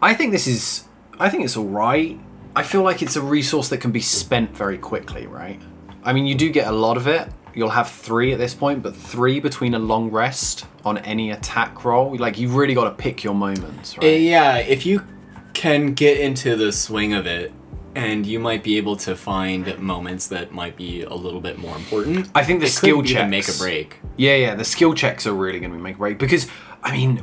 I 0.00 0.14
think 0.14 0.32
this 0.32 0.46
is. 0.46 0.88
I 1.20 1.28
think 1.28 1.44
it's 1.44 1.56
all 1.56 1.66
right. 1.66 2.18
I 2.56 2.62
feel 2.62 2.82
like 2.82 3.02
it's 3.02 3.14
a 3.16 3.22
resource 3.22 3.68
that 3.68 3.78
can 3.78 3.92
be 3.92 4.00
spent 4.00 4.56
very 4.56 4.78
quickly, 4.78 5.26
right? 5.26 5.60
I 6.02 6.14
mean, 6.14 6.26
you 6.26 6.34
do 6.34 6.50
get 6.50 6.66
a 6.66 6.72
lot 6.72 6.96
of 6.96 7.06
it. 7.06 7.28
You'll 7.54 7.68
have 7.68 7.90
three 7.90 8.32
at 8.32 8.38
this 8.38 8.54
point, 8.54 8.82
but 8.82 8.96
three 8.96 9.38
between 9.38 9.74
a 9.74 9.78
long 9.78 10.10
rest 10.10 10.66
on 10.84 10.96
any 10.98 11.30
attack 11.30 11.84
roll. 11.84 12.16
Like, 12.16 12.38
you've 12.38 12.54
really 12.54 12.74
got 12.74 12.84
to 12.84 12.90
pick 12.90 13.22
your 13.22 13.34
moments, 13.34 13.98
right? 13.98 14.20
Yeah, 14.20 14.56
if 14.56 14.86
you 14.86 15.06
can 15.52 15.92
get 15.92 16.18
into 16.18 16.56
the 16.56 16.72
swing 16.72 17.12
of 17.12 17.26
it, 17.26 17.52
and 17.94 18.24
you 18.26 18.38
might 18.40 18.62
be 18.62 18.76
able 18.78 18.96
to 18.96 19.14
find 19.16 19.78
moments 19.78 20.28
that 20.28 20.52
might 20.52 20.76
be 20.76 21.02
a 21.02 21.14
little 21.14 21.40
bit 21.40 21.58
more 21.58 21.76
important. 21.76 22.28
I 22.34 22.42
think 22.44 22.60
the 22.60 22.66
It 22.66 22.70
skill 22.70 22.98
even 22.98 23.06
checks 23.06 23.30
make 23.30 23.48
a 23.48 23.58
break. 23.58 23.96
Yeah, 24.16 24.34
yeah, 24.36 24.54
the 24.54 24.64
skill 24.64 24.94
checks 24.94 25.26
are 25.26 25.34
really 25.34 25.60
going 25.60 25.72
to 25.72 25.78
make 25.78 25.96
a 25.96 25.98
break 25.98 26.18
because, 26.18 26.46
I 26.82 26.92
mean, 26.92 27.22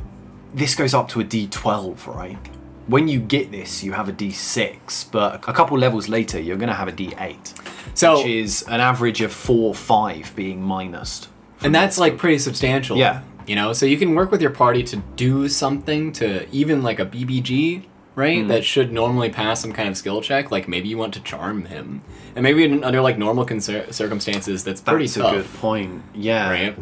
this 0.54 0.74
goes 0.74 0.94
up 0.94 1.08
to 1.10 1.20
a 1.20 1.24
D12, 1.24 2.06
right? 2.06 2.38
When 2.86 3.06
you 3.08 3.20
get 3.20 3.50
this, 3.52 3.84
you 3.84 3.92
have 3.92 4.08
a 4.08 4.12
D6, 4.12 5.10
but 5.12 5.36
a 5.48 5.52
couple 5.52 5.78
levels 5.78 6.08
later, 6.08 6.40
you're 6.40 6.56
going 6.56 6.68
to 6.70 6.74
have 6.74 6.88
a 6.88 6.92
D8, 6.92 7.54
So, 7.94 8.16
which 8.18 8.26
is 8.26 8.62
an 8.68 8.80
average 8.80 9.20
of 9.20 9.32
four, 9.32 9.74
five 9.74 10.32
being 10.34 10.60
minused. 10.62 11.28
and 11.62 11.74
that's 11.74 11.98
like 11.98 12.16
pretty 12.18 12.38
substantial. 12.38 12.96
Yeah. 12.96 13.22
You 13.46 13.56
know, 13.56 13.72
so 13.72 13.86
you 13.86 13.96
can 13.96 14.14
work 14.14 14.30
with 14.30 14.40
your 14.42 14.50
party 14.50 14.82
to 14.84 14.96
do 15.16 15.48
something 15.48 16.12
to 16.12 16.48
even 16.50 16.82
like 16.82 17.00
a 17.00 17.06
BBG, 17.06 17.84
right? 18.20 18.42
Hmm. 18.42 18.48
That 18.48 18.64
should 18.64 18.92
normally 18.92 19.30
pass 19.30 19.60
some 19.60 19.72
kind 19.72 19.88
of 19.88 19.96
skill 19.96 20.20
check. 20.22 20.50
Like 20.52 20.68
maybe 20.68 20.88
you 20.88 20.98
want 20.98 21.14
to 21.14 21.20
charm 21.22 21.64
him, 21.64 22.02
and 22.36 22.42
maybe 22.44 22.62
in, 22.64 22.84
under 22.84 23.00
like 23.00 23.18
normal 23.18 23.44
circumstances, 23.48 24.62
that's 24.62 24.80
pretty 24.80 25.06
That's 25.06 25.14
tough, 25.14 25.32
a 25.32 25.36
good 25.38 25.52
point. 25.54 26.02
Yeah, 26.14 26.50
right? 26.50 26.76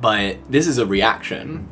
But 0.00 0.38
this 0.50 0.66
is 0.68 0.78
a 0.78 0.86
reaction, 0.86 1.66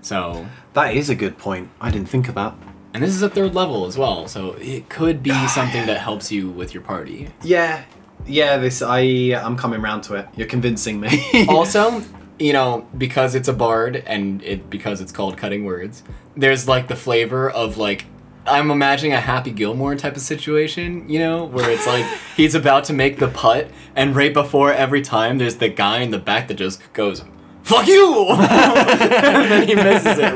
so 0.00 0.46
that 0.74 0.94
is 0.94 1.10
a 1.10 1.14
good 1.14 1.36
point. 1.38 1.68
I 1.80 1.90
didn't 1.90 2.08
think 2.08 2.28
of 2.28 2.34
that. 2.36 2.54
and 2.94 3.02
this 3.02 3.10
is 3.14 3.22
a 3.22 3.28
third 3.28 3.54
level 3.54 3.84
as 3.86 3.98
well, 3.98 4.28
so 4.28 4.52
it 4.60 4.88
could 4.88 5.22
be 5.22 5.34
something 5.48 5.84
that 5.86 5.98
helps 5.98 6.30
you 6.30 6.48
with 6.50 6.72
your 6.72 6.82
party. 6.84 7.28
Yeah, 7.42 7.84
yeah. 8.26 8.56
This 8.58 8.80
I 8.82 9.00
I'm 9.44 9.56
coming 9.56 9.82
round 9.82 10.04
to 10.04 10.14
it. 10.14 10.28
You're 10.36 10.46
convincing 10.56 11.00
me. 11.00 11.10
also, 11.48 12.02
you 12.38 12.52
know, 12.52 12.86
because 12.96 13.34
it's 13.34 13.48
a 13.48 13.52
bard 13.52 14.02
and 14.06 14.40
it 14.42 14.70
because 14.70 15.00
it's 15.00 15.12
called 15.12 15.36
cutting 15.36 15.64
words, 15.64 16.04
there's 16.36 16.68
like 16.68 16.86
the 16.88 16.96
flavor 16.96 17.50
of 17.50 17.76
like 17.76 18.04
I'm 18.46 18.70
imagining 18.70 19.12
a 19.14 19.20
Happy 19.20 19.50
Gilmore 19.50 19.94
type 19.96 20.16
of 20.16 20.22
situation, 20.22 21.08
you 21.08 21.18
know, 21.18 21.44
where 21.44 21.70
it's 21.70 21.86
like 21.86 22.04
he's 22.36 22.54
about 22.54 22.84
to 22.84 22.92
make 22.92 23.18
the 23.18 23.28
putt, 23.28 23.68
and 23.96 24.14
right 24.14 24.32
before 24.34 24.72
every 24.72 25.02
time, 25.02 25.38
there's 25.38 25.56
the 25.56 25.68
guy 25.68 26.00
in 26.00 26.10
the 26.10 26.18
back 26.18 26.48
that 26.48 26.54
just 26.54 26.80
goes, 26.92 27.24
"Fuck 27.62 27.86
you," 27.86 28.26
and 28.30 29.50
then 29.50 29.68
he 29.68 29.74
misses 29.74 30.18
it, 30.18 30.34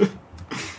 right? 0.00 0.10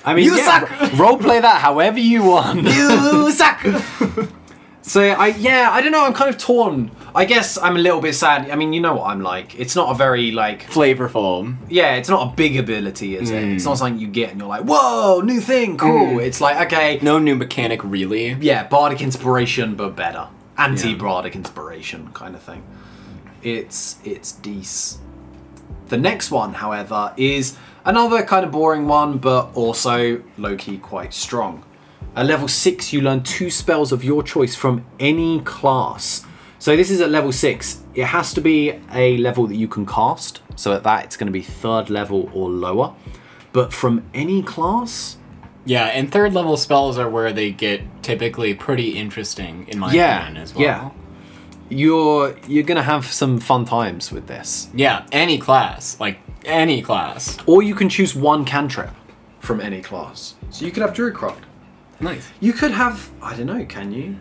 I 0.04 0.16
mean, 0.16 0.26
You 0.26 0.36
yeah, 0.36 0.68
suck! 0.68 0.94
Role 1.00 1.18
play 1.18 1.40
that 1.40 1.62
however 1.62 2.00
you 2.00 2.24
want. 2.24 2.64
you 2.64 3.32
suck. 3.32 3.64
So 4.84 5.02
I 5.02 5.28
yeah 5.28 5.70
I 5.72 5.82
don't 5.82 5.92
know 5.92 6.06
I'm 6.06 6.14
kind 6.14 6.30
of 6.34 6.38
torn. 6.42 6.92
I 7.14 7.26
guess 7.26 7.58
I'm 7.58 7.76
a 7.76 7.80
little 7.80 8.02
bit 8.02 8.14
sad. 8.16 8.50
I 8.50 8.56
mean 8.56 8.74
you 8.74 8.82
know 8.82 8.96
what 8.96 9.08
I'm 9.08 9.22
like. 9.22 9.60
It's 9.60 9.76
not 9.76 9.92
a 9.92 9.96
very 9.96 10.32
like 10.32 10.64
flavor 10.64 11.08
form. 11.08 11.60
yeah 11.70 11.96
it's 11.96 12.10
not 12.10 12.32
a 12.34 12.36
big 12.36 12.58
ability 12.58 13.16
is 13.16 13.30
it? 13.30 13.44
Mm. 13.44 13.56
It's 13.56 13.66
not 13.66 13.78
something 13.78 14.00
you 14.00 14.08
get 14.08 14.32
and 14.32 14.40
you're 14.40 14.50
like 14.50 14.64
whoa 14.64 15.22
new 15.22 15.40
thing 15.40 15.78
cool. 15.78 16.20
It's 16.20 16.42
like 16.42 16.58
okay 16.68 17.00
No 17.02 17.20
new 17.20 17.36
mechanic, 17.36 17.84
really. 17.84 18.34
yeah 18.42 18.68
bardic 18.68 19.02
inspiration 19.02 19.76
but 19.76 19.96
better 19.96 20.28
anti 20.58 20.96
bardic 20.96 21.36
inspiration 21.36 22.10
kind 22.14 22.36
of 22.36 22.42
thing. 22.42 22.64
It's 23.44 23.98
it's 24.04 24.34
dece. 24.34 24.98
The 25.90 25.98
next 25.98 26.32
one, 26.32 26.54
however, 26.54 27.12
is 27.18 27.58
another 27.84 28.24
kind 28.24 28.46
of 28.46 28.52
boring 28.52 28.88
one, 28.88 29.18
but 29.18 29.50
also 29.56 30.24
low 30.38 30.56
key 30.56 30.78
quite 30.78 31.14
strong. 31.14 31.64
At 32.16 32.26
level 32.26 32.48
6, 32.48 32.92
you 32.94 33.02
learn 33.02 33.24
two 33.24 33.50
spells 33.50 33.92
of 33.92 34.04
your 34.04 34.22
choice 34.24 34.56
from 34.56 34.86
any 35.00 35.40
class. 35.42 36.26
So 36.60 36.76
this 36.76 36.92
is 36.92 37.00
at 37.02 37.10
level 37.10 37.32
6. 37.32 37.84
It 37.96 38.06
has 38.06 38.34
to 38.34 38.42
be 38.42 38.74
a 38.94 39.18
level 39.18 39.48
that 39.48 39.56
you 39.56 39.68
can 39.68 39.86
cast. 39.86 40.42
So 40.56 40.74
at 40.74 40.84
that, 40.84 41.06
it's 41.06 41.16
going 41.18 41.28
to 41.28 41.32
be 41.34 41.42
third 41.42 41.90
level 41.90 42.30
or 42.34 42.50
lower. 42.50 42.94
But 43.54 43.74
from 43.74 44.04
any 44.14 44.42
class, 44.44 45.18
Yeah, 45.66 45.86
and 45.86 46.12
third 46.12 46.34
level 46.34 46.58
spells 46.58 46.98
are 46.98 47.10
where 47.10 47.32
they 47.32 47.52
get 47.52 47.82
typically 48.04 48.54
pretty 48.56 48.98
interesting, 48.98 49.66
in 49.70 49.80
my 49.80 49.92
Yeah, 49.94 50.22
opinion, 50.24 50.44
as 50.44 50.54
well. 50.56 50.64
yeah. 50.64 50.90
you're 51.70 52.36
you're 52.48 52.64
going 52.64 52.78
to 52.78 52.84
have 52.84 53.06
some 53.06 53.40
fun 53.40 53.66
times 53.66 54.12
with 54.12 54.28
this. 54.28 54.70
Yeah, 54.74 55.06
any 55.12 55.38
class. 55.38 56.00
Like, 56.00 56.18
any 56.46 56.82
class. 56.82 57.38
Or 57.46 57.62
you 57.64 57.76
can 57.76 57.90
choose 57.90 58.16
one 58.16 58.44
cantrip 58.46 58.90
from 59.40 59.62
any 59.62 59.82
class. 59.82 60.36
So 60.50 60.66
you 60.66 60.72
could 60.72 60.82
have 60.84 60.94
Druidcraft. 60.94 61.44
Nice. 62.02 62.28
You 62.40 62.54
could 62.54 62.72
have, 62.72 63.10
I 63.22 63.36
don't 63.36 63.46
know, 63.46 63.66
can 63.66 63.92
you? 63.92 64.18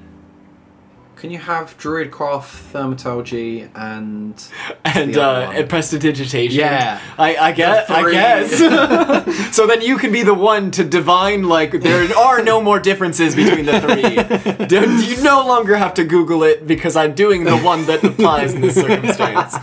Can 1.16 1.30
you 1.30 1.38
have 1.38 1.76
Druidcraft, 1.76 2.72
Thaumaturgy, 2.72 3.68
and. 3.75 4.42
And 4.87 5.14
the 5.14 5.22
uh, 5.22 5.52
and 5.54 5.68
prestidigitation. 5.68 6.58
Yeah. 6.58 6.99
I, 7.18 7.37
I 7.37 7.52
guess. 7.52 7.90
I 7.90 8.10
guess. 8.10 9.54
so 9.56 9.66
then 9.66 9.82
you 9.82 9.99
can 9.99 10.10
be 10.10 10.22
the 10.22 10.34
one 10.34 10.70
to 10.72 10.82
divine 10.82 11.44
like 11.44 11.72
there 11.72 12.16
are 12.16 12.42
no 12.42 12.60
more 12.60 12.80
differences 12.80 13.37
between 13.37 13.66
the 13.66 13.78
three. 13.80 15.06
You 15.06 15.22
no 15.22 15.46
longer 15.46 15.76
have 15.76 15.94
to 15.94 16.04
Google 16.04 16.42
it 16.42 16.66
because 16.66 16.96
I'm 16.96 17.14
doing 17.14 17.44
the 17.44 17.58
one 17.58 17.84
that 17.87 18.02
applies 18.02 18.54
in 18.54 18.62
this 18.62 18.75
circumstance. 18.75 19.54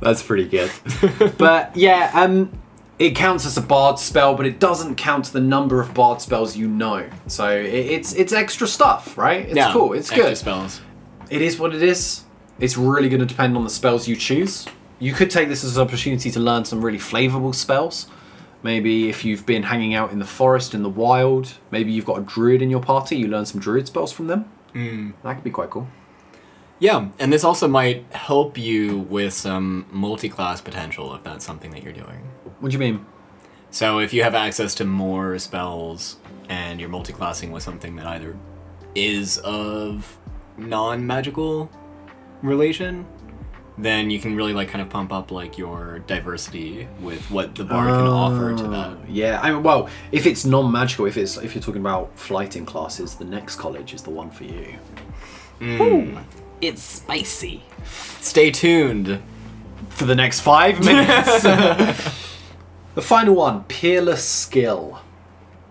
That's 0.00 0.22
pretty 0.22 0.46
good. 0.46 0.70
but 1.38 1.74
yeah, 1.74 2.10
um, 2.14 2.50
it 2.98 3.14
counts 3.14 3.46
as 3.46 3.56
a 3.56 3.60
bard 3.60 3.98
spell, 3.98 4.34
but 4.34 4.46
it 4.46 4.58
doesn't 4.58 4.96
count 4.96 5.26
the 5.26 5.40
number 5.40 5.80
of 5.80 5.94
bard 5.94 6.20
spells 6.20 6.56
you 6.56 6.66
know. 6.68 7.08
So 7.26 7.48
it, 7.50 7.66
it's 7.66 8.12
it's 8.14 8.32
extra 8.32 8.66
stuff, 8.66 9.16
right? 9.16 9.46
It's 9.46 9.56
Yeah, 9.56 9.72
cool. 9.72 9.92
It's 9.92 10.10
extra 10.10 10.28
good. 10.30 10.36
spells. 10.36 10.80
It 11.30 11.42
is 11.42 11.58
what 11.58 11.74
it 11.74 11.82
is. 11.82 12.24
It's 12.58 12.76
really 12.76 13.08
going 13.08 13.20
to 13.20 13.26
depend 13.26 13.56
on 13.56 13.62
the 13.64 13.70
spells 13.70 14.08
you 14.08 14.16
choose. 14.16 14.66
You 14.98 15.12
could 15.12 15.30
take 15.30 15.48
this 15.48 15.62
as 15.62 15.76
an 15.76 15.82
opportunity 15.86 16.30
to 16.32 16.40
learn 16.40 16.64
some 16.64 16.84
really 16.84 16.98
flavorful 16.98 17.54
spells. 17.54 18.08
Maybe 18.64 19.08
if 19.08 19.24
you've 19.24 19.46
been 19.46 19.62
hanging 19.62 19.94
out 19.94 20.10
in 20.10 20.18
the 20.18 20.24
forest, 20.24 20.74
in 20.74 20.82
the 20.82 20.88
wild, 20.88 21.54
maybe 21.70 21.92
you've 21.92 22.04
got 22.04 22.18
a 22.18 22.22
druid 22.22 22.60
in 22.60 22.70
your 22.70 22.80
party, 22.80 23.16
you 23.16 23.28
learn 23.28 23.46
some 23.46 23.60
druid 23.60 23.86
spells 23.86 24.10
from 24.10 24.26
them. 24.26 24.50
Mm. 24.74 25.12
That 25.22 25.34
could 25.34 25.44
be 25.44 25.50
quite 25.50 25.70
cool. 25.70 25.86
Yeah, 26.80 27.08
and 27.18 27.32
this 27.32 27.42
also 27.44 27.66
might 27.66 28.04
help 28.12 28.56
you 28.56 28.98
with 28.98 29.32
some 29.32 29.86
multi-class 29.90 30.60
potential 30.60 31.14
if 31.14 31.24
that's 31.24 31.44
something 31.44 31.70
that 31.72 31.82
you're 31.82 31.92
doing. 31.92 32.20
What 32.60 32.70
do 32.70 32.72
you 32.72 32.78
mean? 32.78 33.04
So 33.70 33.98
if 33.98 34.14
you 34.14 34.22
have 34.22 34.34
access 34.34 34.74
to 34.76 34.84
more 34.84 35.38
spells 35.38 36.16
and 36.48 36.80
you're 36.80 36.88
multi-classing 36.88 37.50
with 37.50 37.62
something 37.62 37.96
that 37.96 38.06
either 38.06 38.36
is 38.94 39.38
of 39.38 40.18
non-magical 40.56 41.70
relation, 42.42 43.06
then 43.76 44.10
you 44.10 44.18
can 44.18 44.34
really 44.34 44.52
like 44.52 44.68
kind 44.68 44.82
of 44.82 44.88
pump 44.88 45.12
up 45.12 45.30
like 45.30 45.58
your 45.58 46.00
diversity 46.06 46.88
with 47.00 47.30
what 47.30 47.54
the 47.54 47.64
bard 47.64 47.88
can 47.88 48.06
offer 48.06 48.56
to 48.56 48.64
oh, 48.66 48.70
that. 48.70 48.90
Oh, 48.90 48.98
Yeah, 49.08 49.40
I 49.40 49.52
mean, 49.52 49.62
well, 49.62 49.88
if 50.10 50.26
it's 50.26 50.44
non-magical, 50.44 51.06
if 51.06 51.16
it's 51.16 51.36
if 51.36 51.54
you're 51.54 51.62
talking 51.62 51.80
about 51.80 52.16
flighting 52.18 52.64
classes, 52.64 53.14
the 53.14 53.24
next 53.24 53.56
college 53.56 53.94
is 53.94 54.02
the 54.02 54.10
one 54.10 54.30
for 54.30 54.44
you. 54.44 54.76
Hmm. 55.58 56.18
It's 56.60 56.82
spicy. 56.82 57.62
Stay 58.20 58.50
tuned. 58.50 59.20
For 59.90 60.04
the 60.04 60.14
next 60.14 60.40
five 60.40 60.78
minutes. 60.84 61.42
the 62.94 63.02
final 63.02 63.34
one, 63.34 63.64
peerless 63.64 64.24
skill. 64.24 65.00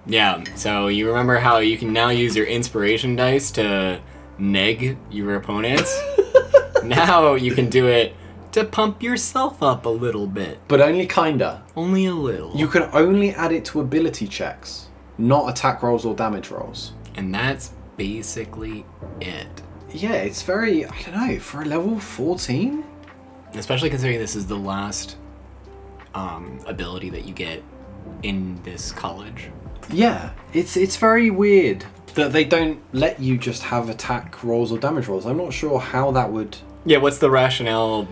Yeah, 0.06 0.44
so 0.56 0.88
you 0.88 1.08
remember 1.08 1.38
how 1.38 1.58
you 1.58 1.78
can 1.78 1.92
now 1.92 2.10
use 2.10 2.36
your 2.36 2.46
inspiration 2.46 3.16
dice 3.18 3.52
to 3.52 4.00
neg 4.38 4.98
your 5.12 5.36
opponents? 5.36 5.98
now 6.84 7.34
you 7.36 7.54
can 7.54 7.70
do 7.70 7.88
it 7.88 8.16
to 8.54 8.64
pump 8.64 9.04
yourself 9.04 9.62
up 9.62 9.86
a 9.86 9.90
little 9.90 10.26
bit. 10.28 10.60
But 10.70 10.80
only 10.80 11.08
kinda. 11.08 11.64
Only 11.76 12.06
a 12.06 12.14
little. 12.14 12.56
You 12.56 12.68
can 12.68 12.84
only 12.94 13.32
add 13.32 13.52
it 13.52 13.66
to 13.66 13.82
ability 13.82 14.28
checks, 14.28 14.88
not 15.18 15.50
attack 15.50 15.84
rolls 15.84 16.06
or 16.06 16.16
damage 16.16 16.50
rolls. 16.52 16.94
and 17.16 17.34
that's 17.34 17.72
basically 17.98 18.86
it. 19.20 19.62
Yeah, 19.92 20.14
it's 20.14 20.42
very, 20.42 20.86
I 20.86 21.02
don't 21.02 21.16
know, 21.16 21.40
for 21.40 21.62
a 21.62 21.66
level 21.66 22.00
14? 22.00 22.84
Especially 23.54 23.90
considering 23.90 24.20
this 24.20 24.36
is 24.36 24.46
the 24.46 24.58
last 24.58 25.18
um, 26.14 26.60
ability 26.68 27.10
that 27.12 27.26
you 27.26 27.34
get 27.34 27.64
in 28.24 28.62
this 28.64 28.92
college. 28.92 29.50
Yeah, 29.90 30.32
it's 30.54 30.76
it's 30.76 30.98
very 30.98 31.30
weird 31.30 31.86
that 32.16 32.34
they 32.34 32.44
don't 32.44 32.80
let 32.94 33.20
you 33.20 33.38
just 33.38 33.64
have 33.64 33.90
attack 33.90 34.44
rolls 34.44 34.72
or 34.72 34.80
damage 34.80 35.08
rolls. 35.08 35.26
I'm 35.26 35.38
not 35.38 35.54
sure 35.54 35.80
how 35.80 36.12
that 36.12 36.32
would. 36.32 36.58
Yeah, 36.86 36.98
what's 36.98 37.20
the 37.20 37.30
rationale 37.30 38.08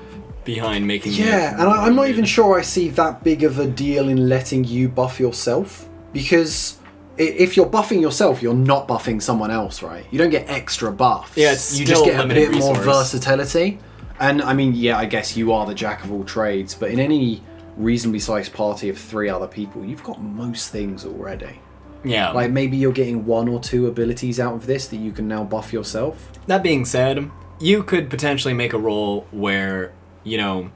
behind 0.45 0.87
making 0.87 1.13
Yeah, 1.13 1.53
and 1.59 1.63
I, 1.63 1.85
I'm 1.85 1.95
not 1.95 2.07
even 2.07 2.23
sure 2.23 2.57
I 2.57 2.61
see 2.61 2.89
that 2.89 3.23
big 3.23 3.43
of 3.43 3.59
a 3.59 3.67
deal 3.67 4.07
in 4.07 4.29
letting 4.29 4.63
you 4.63 4.87
buff 4.87 5.19
yourself 5.19 5.89
because 6.13 6.77
if 7.17 7.55
you're 7.55 7.67
buffing 7.67 8.01
yourself, 8.01 8.41
you're 8.41 8.53
not 8.53 8.87
buffing 8.87 9.21
someone 9.21 9.51
else, 9.51 9.81
right? 9.81 10.05
You 10.11 10.17
don't 10.17 10.29
get 10.29 10.49
extra 10.49 10.91
buffs. 10.91 11.37
Yeah, 11.37 11.53
it's 11.53 11.79
you 11.79 11.85
just 11.85 12.05
get 12.05 12.23
a 12.23 12.27
bit 12.27 12.51
more 12.51 12.75
versatility. 12.75 13.79
And 14.19 14.41
I 14.41 14.53
mean, 14.53 14.73
yeah, 14.73 14.97
I 14.97 15.05
guess 15.05 15.35
you 15.35 15.51
are 15.51 15.65
the 15.65 15.73
jack 15.73 16.03
of 16.03 16.11
all 16.11 16.23
trades, 16.23 16.73
but 16.73 16.91
in 16.91 16.99
any 16.99 17.41
reasonably 17.77 18.19
sized 18.19 18.53
party 18.53 18.89
of 18.89 18.97
three 18.97 19.29
other 19.29 19.47
people, 19.47 19.83
you've 19.83 20.03
got 20.03 20.21
most 20.21 20.71
things 20.71 21.05
already. 21.05 21.59
Yeah. 22.03 22.31
Like 22.31 22.51
maybe 22.51 22.77
you're 22.77 22.93
getting 22.93 23.25
one 23.25 23.49
or 23.49 23.59
two 23.59 23.87
abilities 23.87 24.39
out 24.39 24.53
of 24.53 24.65
this 24.65 24.87
that 24.87 24.97
you 24.97 25.11
can 25.11 25.27
now 25.27 25.43
buff 25.43 25.73
yourself. 25.73 26.31
That 26.47 26.63
being 26.63 26.85
said, 26.85 27.29
you 27.59 27.83
could 27.83 28.09
potentially 28.09 28.53
make 28.53 28.73
a 28.73 28.77
roll 28.77 29.27
where, 29.31 29.93
you 30.23 30.37
know, 30.37 30.71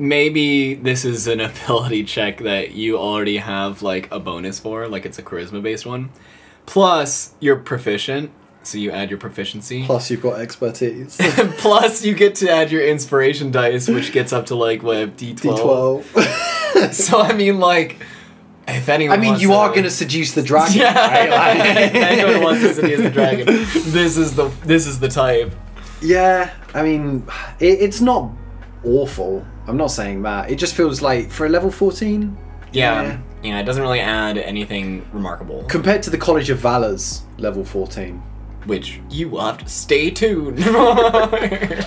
maybe 0.00 0.74
this 0.74 1.04
is 1.04 1.26
an 1.28 1.40
ability 1.50 2.02
check 2.04 2.38
that 2.38 2.72
you 2.72 2.98
already 2.98 3.36
have 3.36 3.82
like 3.82 4.10
a 4.10 4.18
bonus 4.18 4.58
for, 4.58 4.88
like 4.88 5.06
it's 5.06 5.18
a 5.18 5.22
charisma 5.22 5.62
based 5.62 5.86
one. 5.86 6.10
Plus, 6.66 7.34
you're 7.40 7.56
proficient, 7.56 8.30
so 8.62 8.78
you 8.78 8.90
add 8.90 9.10
your 9.10 9.18
proficiency. 9.18 9.84
Plus, 9.84 10.10
you've 10.10 10.22
got 10.22 10.40
expertise. 10.40 11.16
Plus, 11.58 12.04
you 12.04 12.14
get 12.14 12.34
to 12.36 12.50
add 12.50 12.70
your 12.70 12.86
inspiration 12.86 13.50
dice, 13.50 13.88
which 13.88 14.12
gets 14.12 14.32
up 14.32 14.46
to 14.46 14.54
like 14.54 14.82
what 14.82 15.16
D12. 15.16 16.02
D12. 16.02 16.46
So 16.92 17.20
I 17.20 17.34
mean, 17.34 17.58
like, 17.58 18.00
if 18.66 18.88
anyone, 18.88 19.18
I 19.18 19.20
mean, 19.20 19.30
wants 19.30 19.42
you 19.42 19.52
are 19.52 19.68
going 19.68 19.82
to 19.82 19.90
seduce 19.90 20.32
the 20.32 20.42
dragon, 20.42 20.78
yeah, 20.78 21.26
right? 21.26 21.76
if 21.76 21.94
anyone 21.94 22.42
wants 22.42 22.62
to 22.62 22.72
seduce 22.72 23.00
the 23.00 23.10
dragon, 23.10 23.44
this 23.46 24.16
is 24.16 24.34
the 24.34 24.48
this 24.64 24.86
is 24.86 24.98
the 25.00 25.08
type. 25.08 25.52
yeah, 26.00 26.54
I 26.72 26.82
mean, 26.82 27.26
it, 27.58 27.80
it's 27.82 28.00
not 28.00 28.30
awful. 28.84 29.44
I'm 29.66 29.76
not 29.76 29.88
saying 29.88 30.22
that. 30.22 30.50
It 30.50 30.56
just 30.56 30.74
feels 30.74 31.00
like 31.02 31.30
for 31.30 31.46
a 31.46 31.48
level 31.48 31.70
14, 31.70 32.36
Yeah, 32.72 33.18
yeah, 33.42 33.58
it 33.60 33.64
doesn't 33.64 33.82
really 33.82 34.00
add 34.00 34.36
anything 34.38 35.04
remarkable. 35.12 35.64
compared 35.64 36.02
to 36.04 36.10
the 36.10 36.18
College 36.18 36.50
of 36.50 36.58
Valor's 36.58 37.22
level 37.38 37.64
14. 37.64 38.20
Which 38.66 39.00
you 39.10 39.28
will 39.30 39.40
have 39.40 39.58
to 39.58 39.68
stay 39.68 40.10
tuned. 40.10 40.58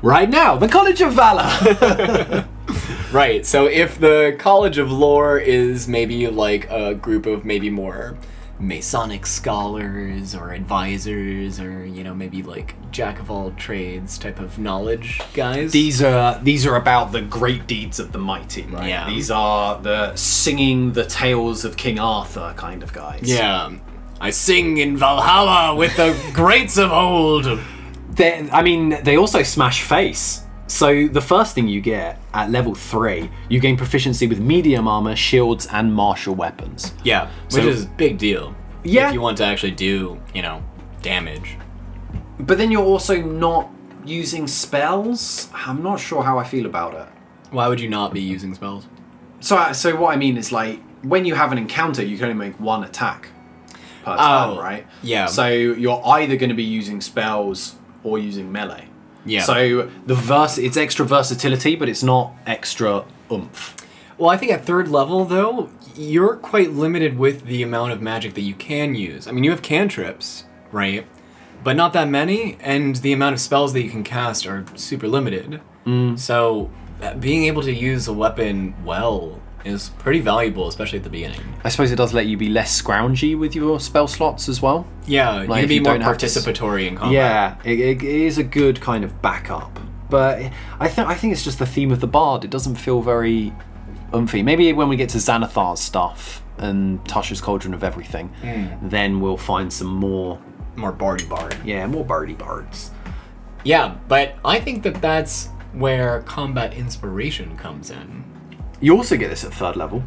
Right 0.00 0.30
now, 0.30 0.56
the 0.56 0.68
College 0.68 1.00
of 1.00 1.12
Valor. 1.14 2.46
right. 3.12 3.44
So 3.44 3.66
if 3.66 3.98
the 3.98 4.36
College 4.38 4.78
of 4.78 4.92
Lore 4.92 5.38
is 5.38 5.88
maybe 5.88 6.28
like 6.28 6.70
a 6.70 6.94
group 6.94 7.26
of 7.26 7.44
maybe 7.44 7.68
more 7.68 8.16
Masonic 8.60 9.24
scholars 9.24 10.34
or 10.34 10.52
advisors 10.52 11.60
or 11.60 11.84
you 11.86 12.02
know 12.02 12.14
maybe 12.14 12.42
like 12.42 12.74
jack 12.90 13.20
of 13.20 13.30
all 13.30 13.52
trades 13.52 14.18
type 14.18 14.40
of 14.40 14.58
knowledge 14.58 15.20
guys. 15.32 15.70
these 15.70 16.02
are 16.02 16.40
these 16.42 16.66
are 16.66 16.74
about 16.74 17.12
the 17.12 17.20
great 17.22 17.66
deeds 17.66 18.00
of 18.00 18.10
the 18.12 18.18
mighty, 18.18 18.62
right? 18.62 18.88
Yeah. 18.88 19.08
These 19.08 19.30
are 19.30 19.80
the 19.80 20.14
singing 20.16 20.92
the 20.92 21.04
tales 21.04 21.64
of 21.64 21.76
King 21.76 21.98
Arthur 21.98 22.52
kind 22.56 22.82
of 22.82 22.92
guys. 22.92 23.22
yeah. 23.22 23.72
I 24.20 24.30
sing 24.30 24.78
in 24.78 24.96
Valhalla 24.96 25.76
with 25.76 25.96
the 25.96 26.18
greats 26.34 26.76
of 26.76 26.90
old. 26.90 27.60
They, 28.10 28.50
I 28.50 28.62
mean, 28.62 28.98
they 29.04 29.16
also 29.16 29.44
smash 29.44 29.82
face. 29.82 30.42
So 30.68 31.08
the 31.08 31.20
first 31.20 31.54
thing 31.54 31.66
you 31.66 31.80
get 31.80 32.20
at 32.34 32.50
level 32.50 32.74
three, 32.74 33.30
you 33.48 33.58
gain 33.58 33.76
proficiency 33.76 34.26
with 34.26 34.38
medium 34.38 34.86
armor, 34.86 35.16
shields, 35.16 35.66
and 35.72 35.92
martial 35.94 36.34
weapons. 36.34 36.92
Yeah, 37.04 37.28
which 37.50 37.64
So- 37.64 37.68
is 37.68 37.84
a 37.84 37.88
big 37.88 38.18
deal. 38.18 38.54
Yeah. 38.84 39.08
If 39.08 39.14
you 39.14 39.20
want 39.20 39.38
to 39.38 39.44
actually 39.44 39.72
do, 39.72 40.20
you 40.34 40.42
know, 40.42 40.62
damage. 41.02 41.56
But 42.38 42.58
then 42.58 42.70
you're 42.70 42.84
also 42.84 43.20
not 43.20 43.68
using 44.04 44.46
spells. 44.46 45.48
I'm 45.66 45.82
not 45.82 45.98
sure 46.00 46.22
how 46.22 46.38
I 46.38 46.44
feel 46.44 46.66
about 46.66 46.94
it. 46.94 47.08
Why 47.50 47.66
would 47.68 47.80
you 47.80 47.88
not 47.88 48.12
be 48.12 48.20
using 48.20 48.54
spells? 48.54 48.86
So, 49.40 49.72
so 49.72 49.96
what 49.96 50.12
I 50.14 50.16
mean 50.16 50.36
is 50.36 50.52
like 50.52 50.80
when 51.02 51.24
you 51.24 51.34
have 51.34 51.50
an 51.50 51.58
encounter, 51.58 52.02
you 52.04 52.16
can 52.18 52.26
only 52.30 52.46
make 52.46 52.60
one 52.60 52.84
attack 52.84 53.28
per 54.04 54.14
Oh, 54.18 54.54
turn, 54.54 54.58
right? 54.64 54.86
yeah. 55.02 55.26
So 55.26 55.46
you're 55.48 56.02
either 56.06 56.36
going 56.36 56.50
to 56.50 56.54
be 56.56 56.62
using 56.64 57.00
spells 57.00 57.74
or 58.04 58.18
using 58.18 58.52
melee. 58.52 58.88
Yeah. 59.28 59.42
So 59.42 59.90
the 60.06 60.14
vers 60.14 60.58
it's 60.58 60.76
extra 60.76 61.04
versatility, 61.04 61.76
but 61.76 61.88
it's 61.88 62.02
not 62.02 62.32
extra 62.46 63.04
oomph. 63.30 63.76
Well, 64.16 64.30
I 64.30 64.36
think 64.36 64.52
at 64.52 64.64
third 64.64 64.88
level 64.88 65.24
though, 65.24 65.70
you're 65.94 66.36
quite 66.36 66.72
limited 66.72 67.18
with 67.18 67.44
the 67.44 67.62
amount 67.62 67.92
of 67.92 68.00
magic 68.02 68.34
that 68.34 68.42
you 68.42 68.54
can 68.54 68.94
use. 68.94 69.26
I 69.26 69.32
mean, 69.32 69.44
you 69.44 69.50
have 69.50 69.62
cantrips, 69.62 70.44
right? 70.72 71.06
But 71.62 71.76
not 71.76 71.92
that 71.92 72.08
many, 72.08 72.56
and 72.60 72.96
the 72.96 73.12
amount 73.12 73.34
of 73.34 73.40
spells 73.40 73.72
that 73.72 73.82
you 73.82 73.90
can 73.90 74.04
cast 74.04 74.46
are 74.46 74.64
super 74.76 75.08
limited. 75.08 75.60
So, 76.16 76.70
uh, 77.02 77.14
being 77.14 77.44
able 77.44 77.62
to 77.62 77.72
use 77.72 78.08
a 78.08 78.12
weapon 78.12 78.74
well 78.84 79.37
is 79.64 79.90
pretty 79.98 80.20
valuable, 80.20 80.68
especially 80.68 80.98
at 80.98 81.04
the 81.04 81.10
beginning. 81.10 81.40
I 81.64 81.68
suppose 81.68 81.90
it 81.92 81.96
does 81.96 82.14
let 82.14 82.26
you 82.26 82.36
be 82.36 82.48
less 82.48 82.80
scroungy 82.80 83.38
with 83.38 83.54
your 83.54 83.80
spell 83.80 84.06
slots 84.08 84.48
as 84.48 84.62
well. 84.62 84.86
Yeah, 85.06 85.42
you 85.42 85.48
Like, 85.48 85.56
can 85.58 85.64
if 85.64 85.68
be 85.68 85.74
you 85.76 85.82
more 85.82 85.98
don't 85.98 86.18
to 86.18 86.26
participatory 86.26 86.86
in 86.86 86.96
combat. 86.96 87.12
Yeah, 87.14 87.56
it, 87.70 87.80
it 87.80 88.02
is 88.02 88.38
a 88.38 88.44
good 88.44 88.80
kind 88.80 89.04
of 89.04 89.20
backup. 89.22 89.78
But 90.10 90.50
I 90.80 90.88
think 90.88 91.08
I 91.08 91.14
think 91.14 91.32
it's 91.32 91.44
just 91.44 91.58
the 91.58 91.66
theme 91.66 91.90
of 91.92 92.00
the 92.00 92.06
bard. 92.06 92.44
It 92.44 92.50
doesn't 92.50 92.76
feel 92.76 93.02
very 93.02 93.52
umphy. 94.12 94.42
Maybe 94.42 94.72
when 94.72 94.88
we 94.88 94.96
get 94.96 95.10
to 95.10 95.18
Xanathar's 95.18 95.80
stuff 95.80 96.42
and 96.56 97.04
Tasha's 97.04 97.40
Cauldron 97.42 97.74
of 97.74 97.84
Everything, 97.84 98.28
hmm. 98.40 98.88
then 98.88 99.20
we'll 99.20 99.36
find 99.36 99.70
some 99.72 99.88
more, 99.88 100.40
More 100.76 100.92
bardy 100.92 101.26
bard. 101.26 101.56
yeah, 101.64 101.86
more 101.86 102.04
bardy 102.04 102.34
bards. 102.34 102.90
Yeah, 103.64 103.96
but 104.08 104.36
I 104.44 104.60
think 104.60 104.82
that 104.84 105.02
that's 105.02 105.48
where 105.74 106.22
combat 106.22 106.72
inspiration 106.72 107.56
comes 107.58 107.90
in. 107.90 108.24
You 108.80 108.96
also 108.96 109.16
get 109.16 109.28
this 109.28 109.44
at 109.44 109.52
third 109.52 109.76
level. 109.76 110.02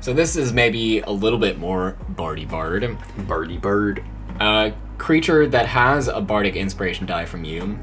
So 0.00 0.12
this 0.14 0.36
is 0.36 0.52
maybe 0.52 1.00
a 1.00 1.10
little 1.10 1.38
bit 1.38 1.58
more 1.58 1.96
bardy 2.08 2.44
bard. 2.44 2.96
Birdie 3.26 3.58
bird. 3.58 4.02
A 4.40 4.72
creature 4.98 5.46
that 5.46 5.66
has 5.66 6.08
a 6.08 6.20
bardic 6.20 6.56
inspiration 6.56 7.06
die 7.06 7.24
from 7.24 7.44
you 7.44 7.78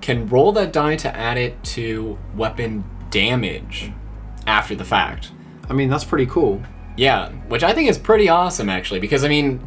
can 0.00 0.28
roll 0.28 0.52
that 0.52 0.72
die 0.72 0.96
to 0.96 1.16
add 1.16 1.38
it 1.38 1.62
to 1.62 2.18
weapon 2.36 2.84
damage 3.10 3.92
after 4.46 4.74
the 4.74 4.84
fact. 4.84 5.30
I 5.70 5.72
mean, 5.72 5.88
that's 5.88 6.04
pretty 6.04 6.26
cool. 6.26 6.62
Yeah, 6.96 7.30
which 7.48 7.62
I 7.62 7.72
think 7.72 7.88
is 7.88 7.98
pretty 7.98 8.28
awesome 8.28 8.68
actually, 8.68 9.00
because 9.00 9.24
I 9.24 9.28
mean, 9.28 9.58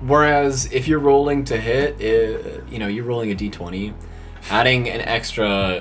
whereas 0.00 0.72
if 0.72 0.86
you're 0.88 1.00
rolling 1.00 1.44
to 1.46 1.60
hit, 1.60 1.94
uh 1.96 2.64
you 2.70 2.78
know, 2.78 2.86
you're 2.86 3.04
rolling 3.04 3.32
a 3.32 3.34
d20, 3.34 3.92
adding 4.50 4.88
an 4.88 5.00
extra 5.00 5.80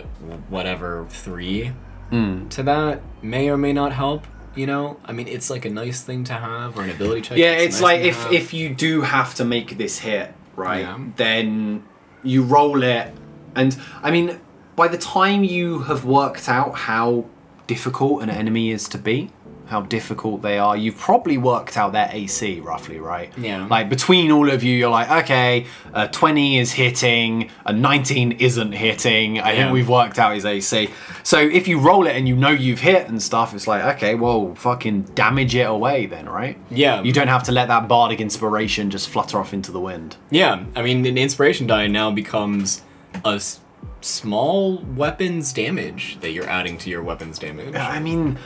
whatever 0.50 1.06
three 1.10 1.72
Mm. 2.14 2.50
to 2.52 2.64
that 2.64 3.02
may 3.24 3.50
or 3.50 3.58
may 3.58 3.74
not 3.74 3.92
help. 3.92 4.28
You 4.56 4.68
know, 4.68 5.00
I 5.04 5.14
mean, 5.14 5.28
it's 5.28 5.50
like 5.50 5.66
a 5.66 5.70
nice 5.70 6.04
thing 6.04 6.24
to 6.26 6.34
have 6.34 6.78
or 6.78 6.84
an 6.84 6.92
ability 6.92 7.22
check. 7.22 7.38
Yeah, 7.40 7.54
a 7.54 7.64
it's 7.64 7.78
nice 7.78 7.82
like 7.82 8.02
if 8.02 8.32
if 8.32 8.54
you 8.54 8.74
do 8.76 9.02
have 9.02 9.34
to 9.36 9.46
make 9.46 9.78
this 9.80 10.00
hit, 10.00 10.32
right? 10.56 10.82
Yeah. 10.82 11.00
Then 11.16 11.84
you 12.22 12.44
roll 12.44 12.84
it, 12.84 13.12
and 13.56 13.76
I 14.04 14.12
mean, 14.12 14.40
by 14.76 14.88
the 14.88 14.98
time 15.00 15.44
you 15.44 15.80
have 15.80 16.06
worked 16.06 16.48
out 16.48 16.76
how 16.76 17.26
difficult 17.66 18.22
an 18.22 18.30
enemy 18.30 18.70
is 18.70 18.88
to 18.90 19.00
beat, 19.00 19.32
how 19.68 19.82
difficult 19.82 20.42
they 20.42 20.58
are, 20.58 20.76
you've 20.76 20.98
probably 20.98 21.38
worked 21.38 21.78
out 21.78 21.94
their 21.94 22.10
AC 22.12 22.60
roughly, 22.60 23.00
right? 23.00 23.32
Yeah. 23.38 23.66
Like 23.68 23.90
between 23.90 24.30
all 24.32 24.50
of 24.50 24.62
you, 24.64 24.76
you're 24.76 24.90
like, 24.90 25.10
okay, 25.24 25.66
a 25.94 26.08
20 26.08 26.60
is 26.60 26.74
hitting, 26.74 27.50
a 27.66 27.72
19 27.74 28.34
isn't 28.34 28.72
hitting. 28.74 29.40
I 29.40 29.52
Yeah. 29.54 29.58
think 29.64 29.74
we've 29.74 29.88
worked 29.90 30.20
out 30.20 30.34
his 30.36 30.46
AC. 30.46 30.90
So 31.24 31.40
if 31.40 31.68
you 31.68 31.80
roll 31.80 32.08
it 32.08 32.16
and 32.16 32.28
you 32.28 32.36
know 32.36 32.50
you've 32.50 32.82
hit 32.82 33.08
and 33.08 33.22
stuff, 33.22 33.54
it's 33.54 33.66
like, 33.68 33.84
okay, 33.96 34.16
well, 34.16 34.54
fucking 34.56 35.04
damage 35.16 35.56
it 35.56 35.68
away 35.68 36.06
then, 36.08 36.28
right? 36.28 36.58
Yeah. 36.70 37.02
You 37.02 37.14
don't 37.14 37.30
have 37.30 37.44
to 37.44 37.52
let 37.52 37.68
that 37.70 37.88
bardic 37.88 38.20
inspiration 38.20 38.90
just 38.90 39.10
flutter 39.10 39.40
off 39.40 39.54
into 39.54 39.72
the 39.72 39.80
wind. 39.80 40.18
Yeah, 40.30 40.64
I 40.76 40.82
mean, 40.82 41.06
an 41.06 41.18
inspiration 41.18 41.68
die 41.68 41.88
now 41.88 42.12
becomes 42.12 42.82
a 43.26 43.36
s- 43.36 43.60
small 44.02 44.80
weapons 44.96 45.54
damage 45.54 46.18
that 46.22 46.32
you're 46.32 46.50
adding 46.50 46.78
to 46.80 46.90
your 46.90 47.02
weapons 47.04 47.40
damage. 47.40 47.74
I 47.76 48.00
mean, 48.00 48.38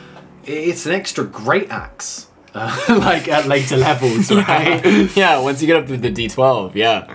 it's 0.47 0.85
an 0.85 0.93
extra 0.93 1.25
great 1.25 1.69
axe. 1.69 2.27
Uh, 2.53 2.75
like 2.99 3.27
at 3.27 3.45
later 3.45 3.77
levels, 3.77 4.31
right? 4.31 4.81
yeah, 5.15 5.39
once 5.39 5.61
you 5.61 5.67
get 5.67 5.77
up 5.77 5.87
to 5.87 5.97
the 5.97 6.09
D12, 6.09 6.73
yeah. 6.73 7.13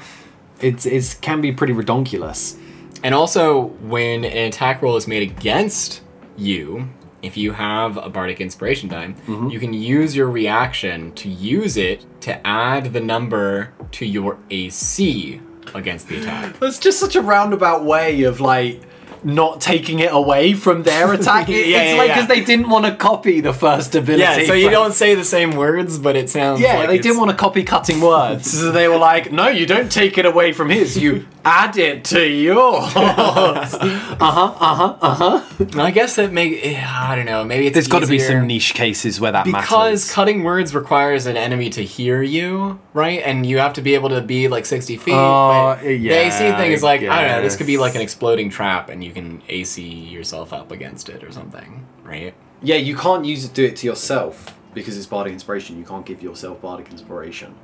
It's 0.60 0.86
it's 0.86 1.14
can 1.14 1.40
be 1.40 1.50
pretty 1.50 1.72
redonkulous. 1.72 2.58
And 3.02 3.14
also, 3.14 3.64
when 3.80 4.24
an 4.24 4.48
attack 4.48 4.80
roll 4.80 4.96
is 4.96 5.08
made 5.08 5.28
against 5.28 6.02
you, 6.36 6.88
if 7.22 7.36
you 7.36 7.52
have 7.52 7.96
a 7.96 8.08
bardic 8.08 8.40
inspiration 8.40 8.88
die, 8.88 9.14
you 9.26 9.58
can 9.58 9.72
use 9.72 10.14
your 10.14 10.30
reaction 10.30 11.12
to 11.14 11.28
use 11.28 11.76
it 11.76 12.04
to 12.20 12.46
add 12.46 12.92
the 12.92 13.00
number 13.00 13.72
to 13.92 14.06
your 14.06 14.38
AC 14.50 15.40
against 15.74 16.08
the 16.08 16.20
attack. 16.20 16.58
That's 16.60 16.78
just 16.78 17.00
such 17.00 17.16
a 17.16 17.22
roundabout 17.22 17.84
way 17.84 18.22
of 18.22 18.40
like 18.40 18.82
not 19.24 19.60
taking 19.60 20.00
it 20.00 20.12
away 20.12 20.52
from 20.52 20.82
their 20.82 21.12
attack. 21.18 21.48
It- 21.48 21.66
Yeah, 21.68 21.82
it's 21.82 21.92
yeah, 21.92 21.98
like 21.98 22.08
yeah. 22.08 22.14
because 22.14 22.28
they 22.28 22.40
didn't 22.44 22.68
want 22.68 22.86
to 22.86 22.94
copy 22.94 23.40
the 23.40 23.52
first 23.52 23.94
ability. 23.94 24.22
Yeah, 24.22 24.46
so 24.46 24.52
you 24.54 24.64
from- 24.66 24.72
don't 24.72 24.92
say 24.94 25.14
the 25.14 25.24
same 25.24 25.52
words, 25.52 25.98
but 25.98 26.16
it 26.16 26.28
sounds 26.30 26.60
Yeah, 26.60 26.78
like 26.78 26.88
they 26.88 26.94
it's- 26.94 27.02
didn't 27.04 27.18
want 27.18 27.30
to 27.30 27.36
copy 27.36 27.62
cutting 27.62 28.00
words. 28.00 28.50
so 28.58 28.72
they 28.72 28.88
were 28.88 28.98
like, 28.98 29.30
no, 29.32 29.48
you 29.48 29.64
don't 29.66 29.90
take 29.92 30.18
it 30.18 30.26
away 30.26 30.52
from 30.52 30.70
his. 30.70 30.96
You 30.98 31.26
add 31.44 31.76
it 31.76 32.04
to 32.06 32.26
yours. 32.26 32.92
Uh 34.22 34.30
huh. 34.30 34.54
Uh 34.60 34.74
huh. 34.74 34.96
Uh 35.00 35.14
huh. 35.14 35.80
I 35.80 35.90
guess 35.90 36.14
that 36.16 36.32
make 36.32 36.64
eh, 36.64 36.80
I 36.86 37.16
don't 37.16 37.26
know. 37.26 37.44
Maybe 37.44 37.66
it's 37.66 37.74
There's 37.74 37.88
got 37.88 38.00
to 38.02 38.06
be 38.06 38.20
some 38.20 38.46
niche 38.46 38.74
cases 38.74 39.20
where 39.20 39.32
that 39.32 39.44
because 39.44 39.60
matters. 40.04 40.12
cutting 40.12 40.44
words 40.44 40.74
requires 40.76 41.26
an 41.26 41.36
enemy 41.36 41.70
to 41.70 41.82
hear 41.82 42.22
you, 42.22 42.78
right? 42.94 43.20
And 43.24 43.44
you 43.44 43.58
have 43.58 43.72
to 43.74 43.82
be 43.82 43.94
able 43.94 44.10
to 44.10 44.20
be 44.20 44.46
like 44.46 44.64
sixty 44.64 44.96
feet. 44.96 45.14
Uh, 45.14 45.74
but 45.74 45.82
the 45.82 45.94
yeah, 45.94 46.12
AC 46.12 46.56
thing 46.56 46.70
is 46.72 46.84
I 46.84 46.86
like 46.86 47.00
I 47.02 47.22
don't 47.22 47.30
know. 47.32 47.42
This 47.42 47.56
could 47.56 47.66
be 47.66 47.78
like 47.78 47.96
an 47.96 48.00
exploding 48.00 48.48
trap, 48.48 48.90
and 48.90 49.02
you 49.02 49.12
can 49.12 49.42
AC 49.48 49.82
yourself 49.82 50.52
up 50.52 50.70
against 50.70 51.08
it 51.08 51.24
or 51.24 51.32
something, 51.32 51.84
right? 52.04 52.34
Yeah, 52.62 52.76
you 52.76 52.96
can't 52.96 53.24
use 53.24 53.44
it 53.44 53.54
do 53.54 53.64
it 53.64 53.74
to 53.76 53.86
yourself 53.86 54.56
because 54.72 54.96
it's 54.96 55.06
bardic 55.06 55.32
inspiration. 55.32 55.78
You 55.78 55.84
can't 55.84 56.06
give 56.06 56.22
yourself 56.22 56.60
bardic 56.60 56.90
inspiration. 56.92 57.56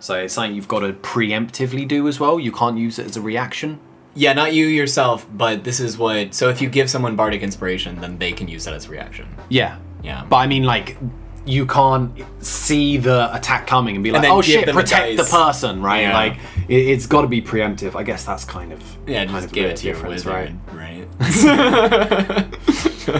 So 0.00 0.18
it's 0.18 0.34
something 0.34 0.54
you've 0.54 0.68
got 0.68 0.80
to 0.80 0.92
preemptively 0.92 1.86
do 1.86 2.08
as 2.08 2.18
well. 2.18 2.40
You 2.40 2.52
can't 2.52 2.78
use 2.78 2.98
it 2.98 3.06
as 3.06 3.16
a 3.16 3.20
reaction. 3.20 3.78
Yeah, 4.14 4.32
not 4.32 4.52
you 4.52 4.66
yourself, 4.66 5.26
but 5.32 5.62
this 5.62 5.78
is 5.78 5.96
what. 5.96 6.34
So 6.34 6.48
if 6.48 6.60
you 6.60 6.68
give 6.68 6.90
someone 6.90 7.16
bardic 7.16 7.42
inspiration, 7.42 8.00
then 8.00 8.18
they 8.18 8.32
can 8.32 8.48
use 8.48 8.64
that 8.64 8.74
as 8.74 8.86
a 8.86 8.90
reaction. 8.90 9.28
Yeah. 9.48 9.78
Yeah. 10.02 10.26
But 10.28 10.36
I 10.36 10.46
mean, 10.46 10.64
like, 10.64 10.96
you 11.44 11.66
can't 11.66 12.12
see 12.40 12.96
the 12.96 13.34
attack 13.34 13.66
coming 13.66 13.94
and 13.94 14.02
be 14.02 14.10
like, 14.10 14.22
then 14.22 14.32
oh 14.32 14.42
give 14.42 14.46
shit, 14.46 14.66
them 14.66 14.76
a 14.76 14.80
protect 14.80 15.16
the 15.16 15.22
dice." 15.22 15.30
person, 15.30 15.82
right? 15.82 16.02
Yeah. 16.02 16.14
Like, 16.14 16.38
it, 16.68 16.88
it's 16.88 17.06
got 17.06 17.22
to 17.22 17.28
be 17.28 17.40
preemptive. 17.40 17.94
I 17.94 18.02
guess 18.02 18.24
that's 18.24 18.44
kind 18.44 18.72
of 18.72 18.82
yeah, 19.06 19.24
kind 19.26 19.36
just 19.36 19.46
of 19.46 19.52
give 19.52 19.64
the 19.64 19.70
it 19.70 19.76
to 19.76 19.86
your 19.86 19.94
difference, 19.94 20.24
wizard, 20.24 20.56
right? 20.72 21.06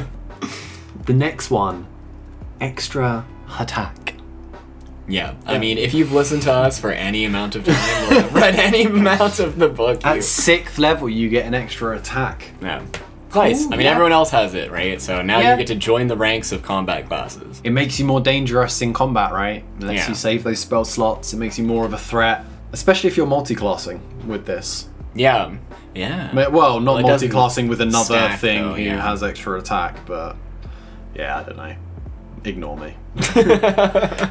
The 1.11 1.15
next 1.15 1.51
one, 1.51 1.89
extra 2.61 3.27
attack. 3.59 4.10
Yeah, 5.11 5.35
I 5.45 5.59
mean, 5.59 5.77
if 5.77 5.93
you've 5.93 6.13
listened 6.13 6.43
to 6.43 6.53
us 6.53 6.79
for 6.79 6.91
any 6.93 7.25
amount 7.25 7.57
of 7.57 7.65
time 7.65 8.13
or 8.13 8.29
read 8.31 8.55
any 8.69 8.85
amount 8.85 9.41
of 9.41 9.59
the 9.59 9.69
book, 9.69 10.03
you, 10.05 10.11
At 10.11 10.25
sixth 10.25 10.79
level, 10.79 11.09
you 11.09 11.29
get 11.29 11.47
an 11.47 11.55
extra 11.55 11.97
attack. 11.97 12.53
yeah, 12.63 12.83
nice. 13.35 13.67
I 13.67 13.71
mean, 13.71 13.81
yeah. 13.81 13.91
everyone 13.91 14.13
else 14.13 14.31
has 14.31 14.55
it, 14.55 14.71
right? 14.71 15.01
So 15.01 15.21
now 15.23 15.41
Yeah. 15.41 15.53
you 15.53 15.57
get 15.59 15.67
to 15.67 15.75
join 15.75 16.07
the 16.07 16.17
ranks 16.17 16.53
of 16.53 16.63
combat 16.63 17.07
classes. 17.09 17.61
It 17.65 17.71
makes 17.71 17.99
you 17.99 18.05
more 18.05 18.21
dangerous 18.21 18.81
in 18.83 18.93
combat, 18.93 19.33
right? 19.33 19.65
It 19.81 19.85
lets 19.85 19.99
Yeah. 20.03 20.09
you 20.11 20.15
save 20.15 20.45
those 20.45 20.61
spell 20.61 20.85
slots. 20.85 21.33
It 21.33 21.39
makes 21.39 21.59
you 21.59 21.65
more 21.65 21.85
of 21.85 21.93
a 21.93 21.99
threat, 21.99 22.45
especially 22.73 23.09
if 23.09 23.17
you're 23.17 23.27
multi-classing 23.27 24.01
with 24.29 24.47
this. 24.47 24.89
Yeah, 25.15 25.57
yeah. 25.93 26.31
Ma- 26.33 26.49
Well, 26.51 26.79
not 26.79 27.01
it 27.01 27.03
doesn't 27.03 27.29
multi-classing 27.31 27.67
with 27.67 27.81
another 27.81 28.05
stack, 28.05 28.39
thing 28.39 28.63
though, 28.63 28.75
who 28.75 28.83
yeah. 28.83 29.03
has 29.03 29.25
extra 29.25 29.59
attack, 29.59 30.07
but 30.07 30.37
yeah, 31.17 31.39
I 31.39 31.43
don't 31.43 31.57
know. 31.57 31.75
Ignore 32.45 32.77
me. 32.79 32.95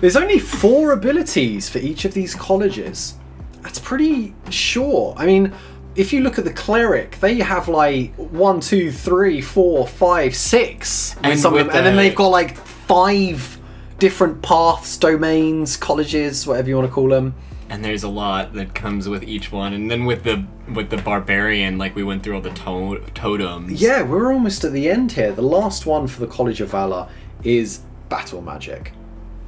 There's 0.01 0.15
only 0.15 0.39
four 0.39 0.91
abilities 0.91 1.69
for 1.69 1.79
each 1.79 2.05
of 2.05 2.13
these 2.13 2.33
colleges. 2.35 3.15
That's 3.61 3.79
pretty 3.79 4.33
short. 4.49 5.19
I 5.19 5.25
mean, 5.25 5.53
if 5.95 6.13
you 6.13 6.21
look 6.21 6.37
at 6.39 6.45
the 6.45 6.53
cleric, 6.53 7.19
they 7.19 7.35
have 7.35 7.67
like 7.67 8.13
one, 8.15 8.61
two, 8.61 8.91
three, 8.91 9.41
four, 9.41 9.85
five, 9.87 10.35
six, 10.35 11.15
with 11.17 11.25
And 11.25 11.39
some 11.39 11.53
of 11.55 11.67
them, 11.67 11.75
and 11.75 11.85
then 11.85 11.95
they've 11.97 12.15
got 12.15 12.27
like 12.29 12.55
five 12.57 13.59
different 13.97 14.41
paths, 14.41 14.97
domains, 14.97 15.75
colleges, 15.75 16.47
whatever 16.47 16.69
you 16.69 16.75
want 16.77 16.87
to 16.87 16.93
call 16.93 17.09
them. 17.09 17.35
and 17.69 17.83
there's 17.83 18.03
a 18.03 18.09
lot 18.09 18.53
that 18.53 18.73
comes 18.73 19.09
with 19.09 19.23
each 19.23 19.51
one, 19.51 19.73
and 19.73 19.91
then 19.91 20.05
with 20.05 20.23
the 20.23 20.45
with 20.73 20.89
the 20.89 20.97
barbarian, 20.97 21.77
like 21.77 21.95
we 21.95 22.03
went 22.03 22.23
through 22.23 22.35
all 22.35 22.41
the 22.41 22.51
to- 22.51 23.01
totems. 23.13 23.81
Yeah, 23.81 24.03
we're 24.03 24.31
almost 24.33 24.63
at 24.63 24.71
the 24.71 24.89
end 24.89 25.11
here. 25.11 25.31
The 25.33 25.41
last 25.41 25.85
one 25.85 26.07
for 26.07 26.19
the 26.21 26.27
College 26.27 26.61
of 26.61 26.69
Valor 26.71 27.09
is 27.43 27.81
Battle 28.09 28.41
Magic. 28.41 28.93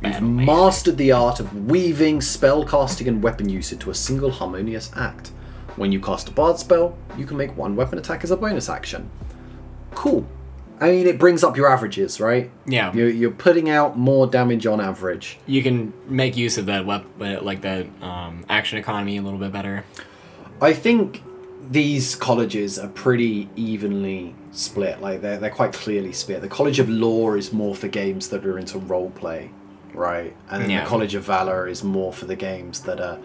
You've 0.04 0.21
mastered 0.21 0.97
the 0.97 1.12
art 1.12 1.39
of 1.39 1.67
weaving 1.69 2.19
spellcasting 2.21 3.08
and 3.08 3.21
weapon 3.21 3.50
use 3.50 3.71
into 3.71 3.91
a 3.91 3.95
single 3.95 4.32
harmonious 4.32 4.91
act. 4.95 5.32
When 5.76 5.91
you 5.91 6.00
cast 6.00 6.28
a 6.28 6.32
bard 6.32 6.58
spell, 6.58 6.97
you 7.17 7.26
can 7.26 7.38
make 7.38 7.56
one 7.56 7.76
weapon 7.76 8.00
attack 8.00 8.24
as 8.24 8.32
a 8.32 8.38
bonus 8.38 8.67
action. 8.67 9.10
Cool. 9.93 10.26
I 10.80 10.89
mean, 10.89 11.06
it 11.06 11.19
brings 11.19 11.43
up 11.43 11.56
your 11.56 11.71
averages, 11.71 12.19
right? 12.19 12.50
Yeah. 12.65 12.91
You're, 12.93 13.10
you're 13.10 13.30
putting 13.32 13.69
out 13.69 13.97
more 13.97 14.26
damage 14.26 14.65
on 14.65 14.82
average. 14.82 15.38
you 15.45 15.62
can 15.62 15.93
make 16.08 16.36
use 16.36 16.58
of 16.58 16.65
that 16.65 16.88
wep- 16.88 17.06
uh, 17.21 17.39
like 17.41 17.62
that 17.62 17.86
um, 18.02 18.43
action 18.50 18.80
economy 18.80 19.17
a 19.17 19.21
little 19.21 19.38
bit 19.38 19.52
better. 19.52 19.86
I 20.60 20.74
think 20.74 21.21
these 21.69 22.15
colleges 22.15 22.80
are 22.80 22.88
pretty 22.89 23.50
evenly 23.56 24.34
split. 24.52 25.02
Like 25.02 25.21
they're 25.21 25.38
they're 25.38 25.50
quite 25.50 25.74
clearly 25.74 26.12
split. 26.13 26.41
The 26.41 26.47
College 26.47 26.80
of 26.80 26.89
Lore 26.89 27.38
is 27.38 27.54
more 27.54 27.76
for 27.76 27.88
games 27.88 28.30
that 28.30 28.45
are 28.45 28.58
into 28.58 28.80
role 28.80 29.12
play, 29.12 29.52
right? 29.93 30.36
And 30.50 30.69
Yeah. 30.71 30.84
the 30.84 30.89
College 30.89 31.15
of 31.15 31.24
Valor 31.24 31.67
is 31.67 31.84
more 31.84 32.12
for 32.13 32.26
the 32.26 32.36
games 32.36 32.82
that 32.82 33.00
are 33.00 33.19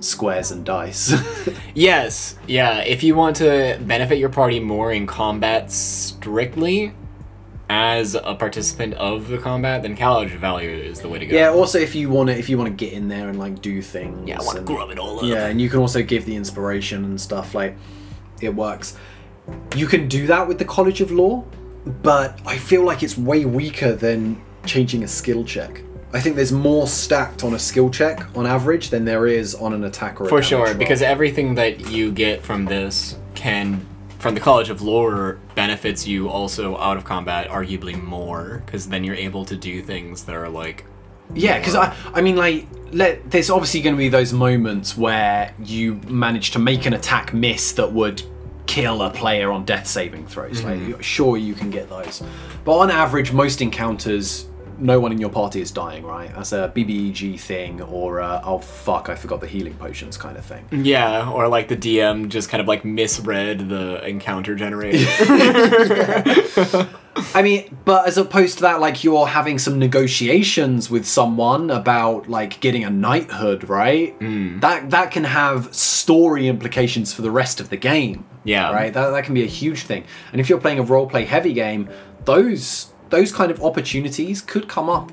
squares 0.00 0.50
and 0.50 0.64
dice. 0.64 1.12
Yes, 1.76 2.36
yeah. 2.46 2.78
If 2.82 3.02
you 3.02 3.16
want 3.16 3.34
to 3.36 3.78
benefit 3.80 4.18
your 4.18 4.28
party 4.28 4.60
more 4.60 4.92
in 4.92 5.06
combat 5.08 5.72
strictly, 5.72 6.92
as 7.70 8.14
a 8.14 8.34
participant 8.34 8.94
of 8.94 9.28
the 9.28 9.38
combat, 9.38 9.82
then 9.82 9.96
College 9.96 10.32
of 10.34 10.40
Valor 10.40 10.62
is 10.62 11.00
the 11.00 11.08
way 11.08 11.18
to 11.18 11.26
go. 11.26 11.34
yeah. 11.36 11.48
Also, 11.50 11.78
if 11.78 11.94
you 11.94 12.10
want 12.10 12.28
to, 12.28 12.38
if 12.38 12.48
you 12.48 12.58
want 12.58 12.68
to 12.68 12.74
get 12.84 12.92
in 12.92 13.08
there 13.08 13.28
and 13.28 13.38
like 13.38 13.62
do 13.62 13.80
things. 13.80 14.28
yeah. 14.28 14.38
I 14.38 14.42
want 14.44 14.52
to 14.52 14.58
and- 14.58 14.66
grub 14.66 14.90
it 14.90 14.98
all 14.98 15.18
up. 15.20 15.24
Yeah, 15.24 15.46
and 15.46 15.60
you 15.60 15.68
can 15.70 15.80
also 15.80 16.02
give 16.02 16.26
the 16.26 16.36
inspiration 16.36 17.04
and 17.04 17.20
stuff. 17.20 17.54
Like, 17.54 17.76
it 18.40 18.54
works. 18.54 18.96
You 19.76 19.86
can 19.86 20.08
do 20.08 20.26
that 20.28 20.46
with 20.48 20.58
the 20.58 20.64
College 20.64 21.00
of 21.00 21.10
Lore, 21.10 21.44
but 22.02 22.38
I 22.46 22.56
feel 22.58 22.82
like 22.84 23.02
it's 23.02 23.16
way 23.16 23.44
weaker 23.44 23.92
than 23.94 24.40
changing 24.66 25.02
a 25.04 25.08
skill 25.08 25.44
check. 25.44 25.82
I 26.12 26.20
think 26.20 26.36
there's 26.36 26.52
more 26.52 26.86
stacked 26.86 27.42
on 27.44 27.54
a 27.54 27.58
skill 27.58 27.90
check 27.90 28.24
on 28.36 28.46
average 28.46 28.90
than 28.90 29.04
there 29.04 29.26
is 29.26 29.54
on 29.54 29.72
an 29.72 29.84
attack 29.84 30.20
or 30.20 30.24
a 30.24 30.28
For 30.28 30.36
damage 30.36 30.46
sure, 30.48 30.64
roll. 30.66 30.74
because 30.74 31.02
everything 31.02 31.56
that 31.56 31.90
you 31.90 32.12
get 32.12 32.40
from 32.42 32.64
this 32.66 33.16
can, 33.34 33.84
from 34.24 34.34
the 34.34 34.40
College 34.40 34.70
of 34.70 34.80
Lore, 34.80 35.38
benefits 35.54 36.06
you 36.06 36.30
also 36.30 36.78
out 36.78 36.96
of 36.96 37.04
combat 37.04 37.46
arguably 37.50 38.02
more, 38.02 38.62
because 38.64 38.88
then 38.88 39.04
you're 39.04 39.14
able 39.14 39.44
to 39.44 39.54
do 39.54 39.82
things 39.82 40.24
that 40.24 40.34
are 40.34 40.48
like, 40.48 40.86
Yeah, 41.34 41.58
because 41.58 41.74
I, 41.74 41.94
I 42.14 42.22
mean, 42.22 42.34
like, 42.34 42.66
let, 42.90 43.30
there's 43.30 43.50
obviously 43.50 43.82
going 43.82 43.94
to 43.94 43.98
be 43.98 44.08
those 44.08 44.32
moments 44.32 44.96
where 44.96 45.52
you 45.62 45.96
manage 46.08 46.52
to 46.52 46.58
make 46.58 46.86
an 46.86 46.94
attack 46.94 47.34
miss 47.34 47.72
that 47.72 47.92
would 47.92 48.22
kill 48.64 49.02
a 49.02 49.10
player 49.10 49.52
on 49.52 49.66
death 49.66 49.86
saving 49.86 50.26
throws. 50.26 50.62
Like, 50.62 50.80
mm-hmm. 50.80 51.00
sure, 51.02 51.36
you 51.36 51.52
can 51.52 51.68
get 51.68 51.90
those, 51.90 52.22
but 52.64 52.78
on 52.78 52.90
average, 52.90 53.30
most 53.30 53.60
encounters, 53.60 54.46
no 54.78 55.00
one 55.00 55.12
in 55.12 55.18
your 55.18 55.30
party 55.30 55.60
is 55.60 55.70
dying. 55.70 56.04
Right? 56.04 56.32
That's 56.34 56.52
a 56.52 56.72
BBEG 56.74 57.38
thing, 57.40 57.80
or 57.82 58.18
a, 58.20 58.40
oh 58.44 58.58
fuck, 58.58 59.08
I 59.08 59.14
forgot 59.14 59.40
the 59.40 59.46
healing 59.46 59.74
potions 59.74 60.16
kind 60.16 60.36
of 60.36 60.44
thing. 60.44 60.66
yeah, 60.84 61.30
or 61.30 61.48
like 61.48 61.68
the 61.68 61.76
DM 61.76 62.28
just 62.28 62.48
kind 62.48 62.60
of 62.60 62.68
like 62.68 62.84
misread 62.84 63.68
the 63.68 64.04
encounter 64.06 64.54
generator. 64.54 64.98
I 67.34 67.42
mean, 67.42 67.76
but 67.84 68.06
as 68.06 68.18
opposed 68.18 68.56
to 68.58 68.62
that, 68.62 68.80
like 68.80 69.04
you're 69.04 69.26
having 69.26 69.58
some 69.58 69.78
negotiations 69.78 70.90
with 70.90 71.06
someone 71.06 71.70
about 71.70 72.28
like 72.28 72.60
getting 72.60 72.84
a 72.84 72.90
knighthood, 72.90 73.68
right? 73.68 74.18
Mm. 74.18 74.60
That 74.60 74.90
that 74.90 75.10
can 75.10 75.24
have 75.24 75.74
story 75.74 76.48
implications 76.48 77.12
for 77.12 77.22
the 77.22 77.30
rest 77.30 77.60
of 77.60 77.70
the 77.70 77.76
game. 77.76 78.24
Yeah. 78.44 78.72
Right. 78.72 78.92
That 78.92 79.10
that 79.10 79.24
can 79.24 79.34
be 79.34 79.42
a 79.42 79.46
huge 79.46 79.82
thing. 79.82 80.04
And 80.32 80.40
if 80.40 80.48
you're 80.48 80.60
playing 80.60 80.78
a 80.78 80.82
role 80.82 81.06
play 81.06 81.24
heavy 81.24 81.52
game, 81.52 81.88
those 82.24 82.92
those 83.14 83.30
kind 83.32 83.52
of 83.52 83.62
opportunities 83.62 84.40
could 84.42 84.66
come 84.68 84.90
up 84.90 85.12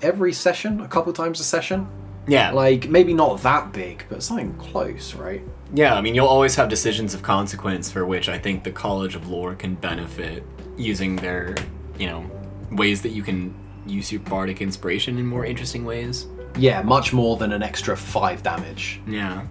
every 0.00 0.32
session, 0.32 0.80
a 0.80 0.88
couple 0.88 1.12
times 1.12 1.38
a 1.38 1.44
session. 1.44 1.86
yeah, 2.26 2.50
Like 2.50 2.88
maybe 2.88 3.12
not 3.12 3.42
that 3.42 3.72
big, 3.72 4.04
but 4.08 4.22
something 4.22 4.54
close, 4.54 5.14
right? 5.14 5.42
Yeah, 5.74 5.94
I 5.94 6.00
mean, 6.00 6.14
you'll 6.14 6.26
always 6.26 6.54
have 6.56 6.68
decisions 6.70 7.12
of 7.12 7.20
consequence 7.22 7.92
for 7.92 8.06
which 8.06 8.28
I 8.30 8.38
think 8.38 8.64
the 8.64 8.70
College 8.72 9.14
of 9.16 9.28
Lore 9.28 9.54
can 9.54 9.74
benefit 9.74 10.42
using 10.78 11.16
their, 11.16 11.54
you 11.98 12.06
know, 12.06 12.24
ways 12.72 13.02
that 13.02 13.10
you 13.10 13.22
can 13.22 13.54
use 13.86 14.10
your 14.10 14.22
bardic 14.22 14.62
inspiration 14.62 15.18
in 15.18 15.26
more 15.26 15.44
interesting 15.44 15.84
ways. 15.84 16.26
Yeah, 16.56 16.80
much 16.82 17.12
more 17.12 17.36
than 17.36 17.52
an 17.52 17.62
extra 17.62 17.96
five 17.96 18.42
damage. 18.42 19.00
Yeah. 19.06 19.46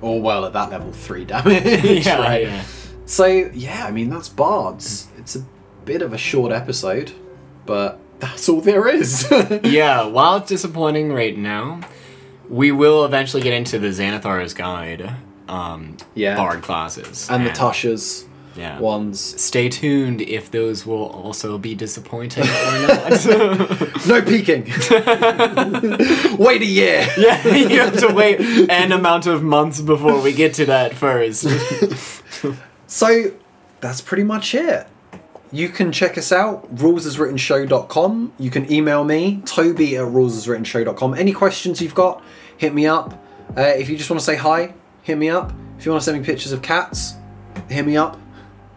Or 0.00 0.22
well, 0.22 0.44
at 0.46 0.52
that 0.52 0.70
level, 0.70 0.92
three 0.92 1.24
damage. 1.34 2.06
yeah, 2.06 2.20
right? 2.22 2.42
yeah. 2.44 2.64
So 3.06 3.26
yeah, 3.26 3.84
I 3.86 3.90
mean 3.90 4.08
that's 4.08 4.28
Bards. 4.28 5.08
It's 5.18 5.34
a 5.36 5.44
bit 5.88 6.02
of 6.02 6.12
a 6.12 6.18
short 6.18 6.52
episode, 6.52 7.10
but 7.66 7.98
that's 8.20 8.48
all 8.48 8.60
there 8.60 8.86
is. 8.88 9.26
Yeah, 9.64 10.04
while 10.06 10.36
it's 10.36 10.48
disappointing 10.48 11.12
right 11.12 11.36
now, 11.36 11.80
we 12.48 12.70
will 12.72 13.04
eventually 13.04 13.42
get 13.42 13.54
into 13.54 13.78
the 13.78 13.88
Xanathar's 13.88 14.52
Guide 14.54 15.10
um, 15.48 15.96
Yeah. 16.14 16.36
bard 16.36 16.62
classes. 16.62 17.28
and 17.30 17.46
the 17.46 17.50
Tasha's 17.50 18.26
yeah. 18.54 18.78
ones. 18.80 19.18
Stay 19.20 19.68
tuned 19.70 20.20
if 20.20 20.50
those 20.50 20.84
will 20.84 21.06
also 21.06 21.56
be 21.56 21.74
disappointing 21.74 22.44
or 22.44 22.46
not. 22.88 24.06
No 24.06 24.20
peeking. 24.22 24.64
Wait 26.38 26.60
a 26.62 26.66
year. 26.66 27.06
yeah, 27.16 27.46
you 27.54 27.80
have 27.80 27.96
to 27.98 28.12
wait 28.12 28.40
an 28.68 28.92
amount 28.92 29.26
of 29.26 29.42
months 29.42 29.80
before 29.80 30.20
we 30.20 30.32
get 30.34 30.52
to 30.54 30.66
that 30.66 30.92
first. 30.94 31.46
So 32.86 33.32
that's 33.80 34.00
pretty 34.00 34.24
much 34.24 34.54
it. 34.54 34.86
You 35.50 35.70
can 35.70 35.92
check 35.92 36.18
us 36.18 36.30
out, 36.30 36.74
rulesaswrittenshow.com. 36.74 38.32
You 38.38 38.50
can 38.50 38.70
email 38.70 39.04
me, 39.04 39.40
toby 39.46 39.96
at 39.96 40.04
rulesaswrittenshow.com. 40.04 41.14
Any 41.14 41.32
questions 41.32 41.80
you've 41.80 41.94
got, 41.94 42.22
hit 42.56 42.74
me 42.74 42.86
up. 42.86 43.14
Uh, 43.56 43.62
if 43.62 43.88
you 43.88 43.96
just 43.96 44.10
want 44.10 44.20
to 44.20 44.26
say 44.26 44.36
hi, 44.36 44.74
hit 45.02 45.16
me 45.16 45.30
up. 45.30 45.52
If 45.78 45.86
you 45.86 45.92
want 45.92 46.02
to 46.02 46.04
send 46.04 46.18
me 46.18 46.24
pictures 46.24 46.52
of 46.52 46.60
cats, 46.60 47.14
hit 47.68 47.86
me 47.86 47.96
up. 47.96 48.20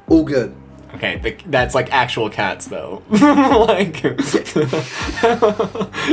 All 0.07 0.23
good. 0.23 0.55
Okay, 0.95 1.17
the, 1.17 1.37
that's 1.47 1.73
like 1.73 1.91
actual 1.93 2.29
cats 2.29 2.67
though. 2.67 3.01
like, 3.09 3.93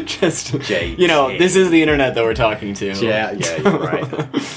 just 0.07 0.53
JT. 0.53 0.99
you 0.99 1.09
know, 1.09 1.37
this 1.37 1.57
is 1.57 1.71
the 1.71 1.83
internet 1.83 2.15
that 2.15 2.23
we're 2.23 2.35
talking 2.35 2.75
to. 2.75 2.93
Yeah, 2.95 3.33
yeah, 3.33 3.57
you're 3.57 3.79
right. 3.79 4.07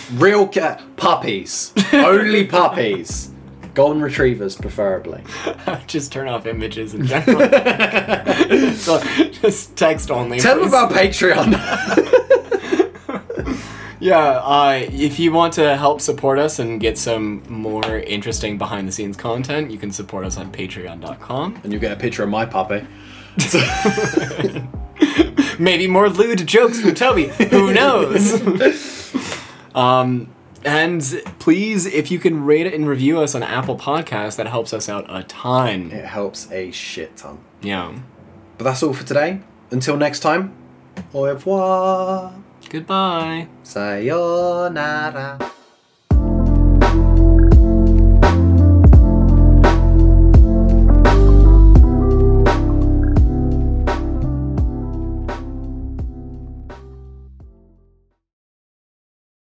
Real 0.13 0.47
cat 0.47 0.81
puppies. 0.95 1.73
Only 1.91 2.45
puppies. 2.45 3.31
Golden 3.73 4.01
retrievers, 4.01 4.55
preferably. 4.55 5.23
just 5.87 6.11
turn 6.11 6.27
off 6.27 6.45
images 6.45 6.93
in 6.93 7.05
general. 7.05 7.39
so, 8.75 9.01
just 9.31 9.75
text 9.77 10.11
only. 10.11 10.39
Tell 10.39 10.59
them 10.59 10.67
about 10.67 10.91
Patreon. 10.91 11.57
Yeah, 14.01 14.17
uh, 14.17 14.87
if 14.91 15.19
you 15.19 15.31
want 15.31 15.53
to 15.53 15.77
help 15.77 16.01
support 16.01 16.39
us 16.39 16.57
and 16.57 16.81
get 16.81 16.97
some 16.97 17.43
more 17.47 17.99
interesting 17.99 18.57
behind 18.57 18.87
the 18.87 18.91
scenes 18.91 19.15
content, 19.15 19.69
you 19.69 19.77
can 19.77 19.91
support 19.91 20.25
us 20.25 20.37
on 20.37 20.51
patreon.com. 20.51 21.61
and 21.63 21.71
you 21.71 21.77
get 21.77 21.91
a 21.91 21.95
picture 21.95 22.23
of 22.23 22.29
my 22.29 22.43
puppy. 22.47 22.83
Maybe 25.59 25.85
more 25.85 26.09
lewd 26.09 26.47
jokes 26.47 26.81
from 26.81 26.95
Toby. 26.95 27.27
Who 27.51 27.75
knows? 27.75 29.13
um, 29.75 30.33
and 30.65 31.01
please, 31.39 31.85
if 31.85 32.11
you 32.11 32.19
can 32.19 32.45
rate 32.45 32.65
it 32.65 32.73
and 32.73 32.87
review 32.87 33.19
us 33.19 33.35
on 33.35 33.43
Apple 33.43 33.77
Podcasts, 33.77 34.35
that 34.37 34.47
helps 34.47 34.73
us 34.73 34.89
out 34.89 35.05
a 35.09 35.23
ton. 35.23 35.91
It 35.91 36.05
helps 36.05 36.51
a 36.51 36.71
shit 36.71 37.17
ton. 37.17 37.39
Yeah. 37.61 37.97
But 38.57 38.65
that's 38.65 38.83
all 38.83 38.93
for 38.93 39.05
today. 39.05 39.41
Until 39.71 39.97
next 39.97 40.19
time, 40.19 40.53
au 41.13 41.23
revoir. 41.25 42.33
Goodbye. 42.69 43.47
Sayonara. 43.63 45.51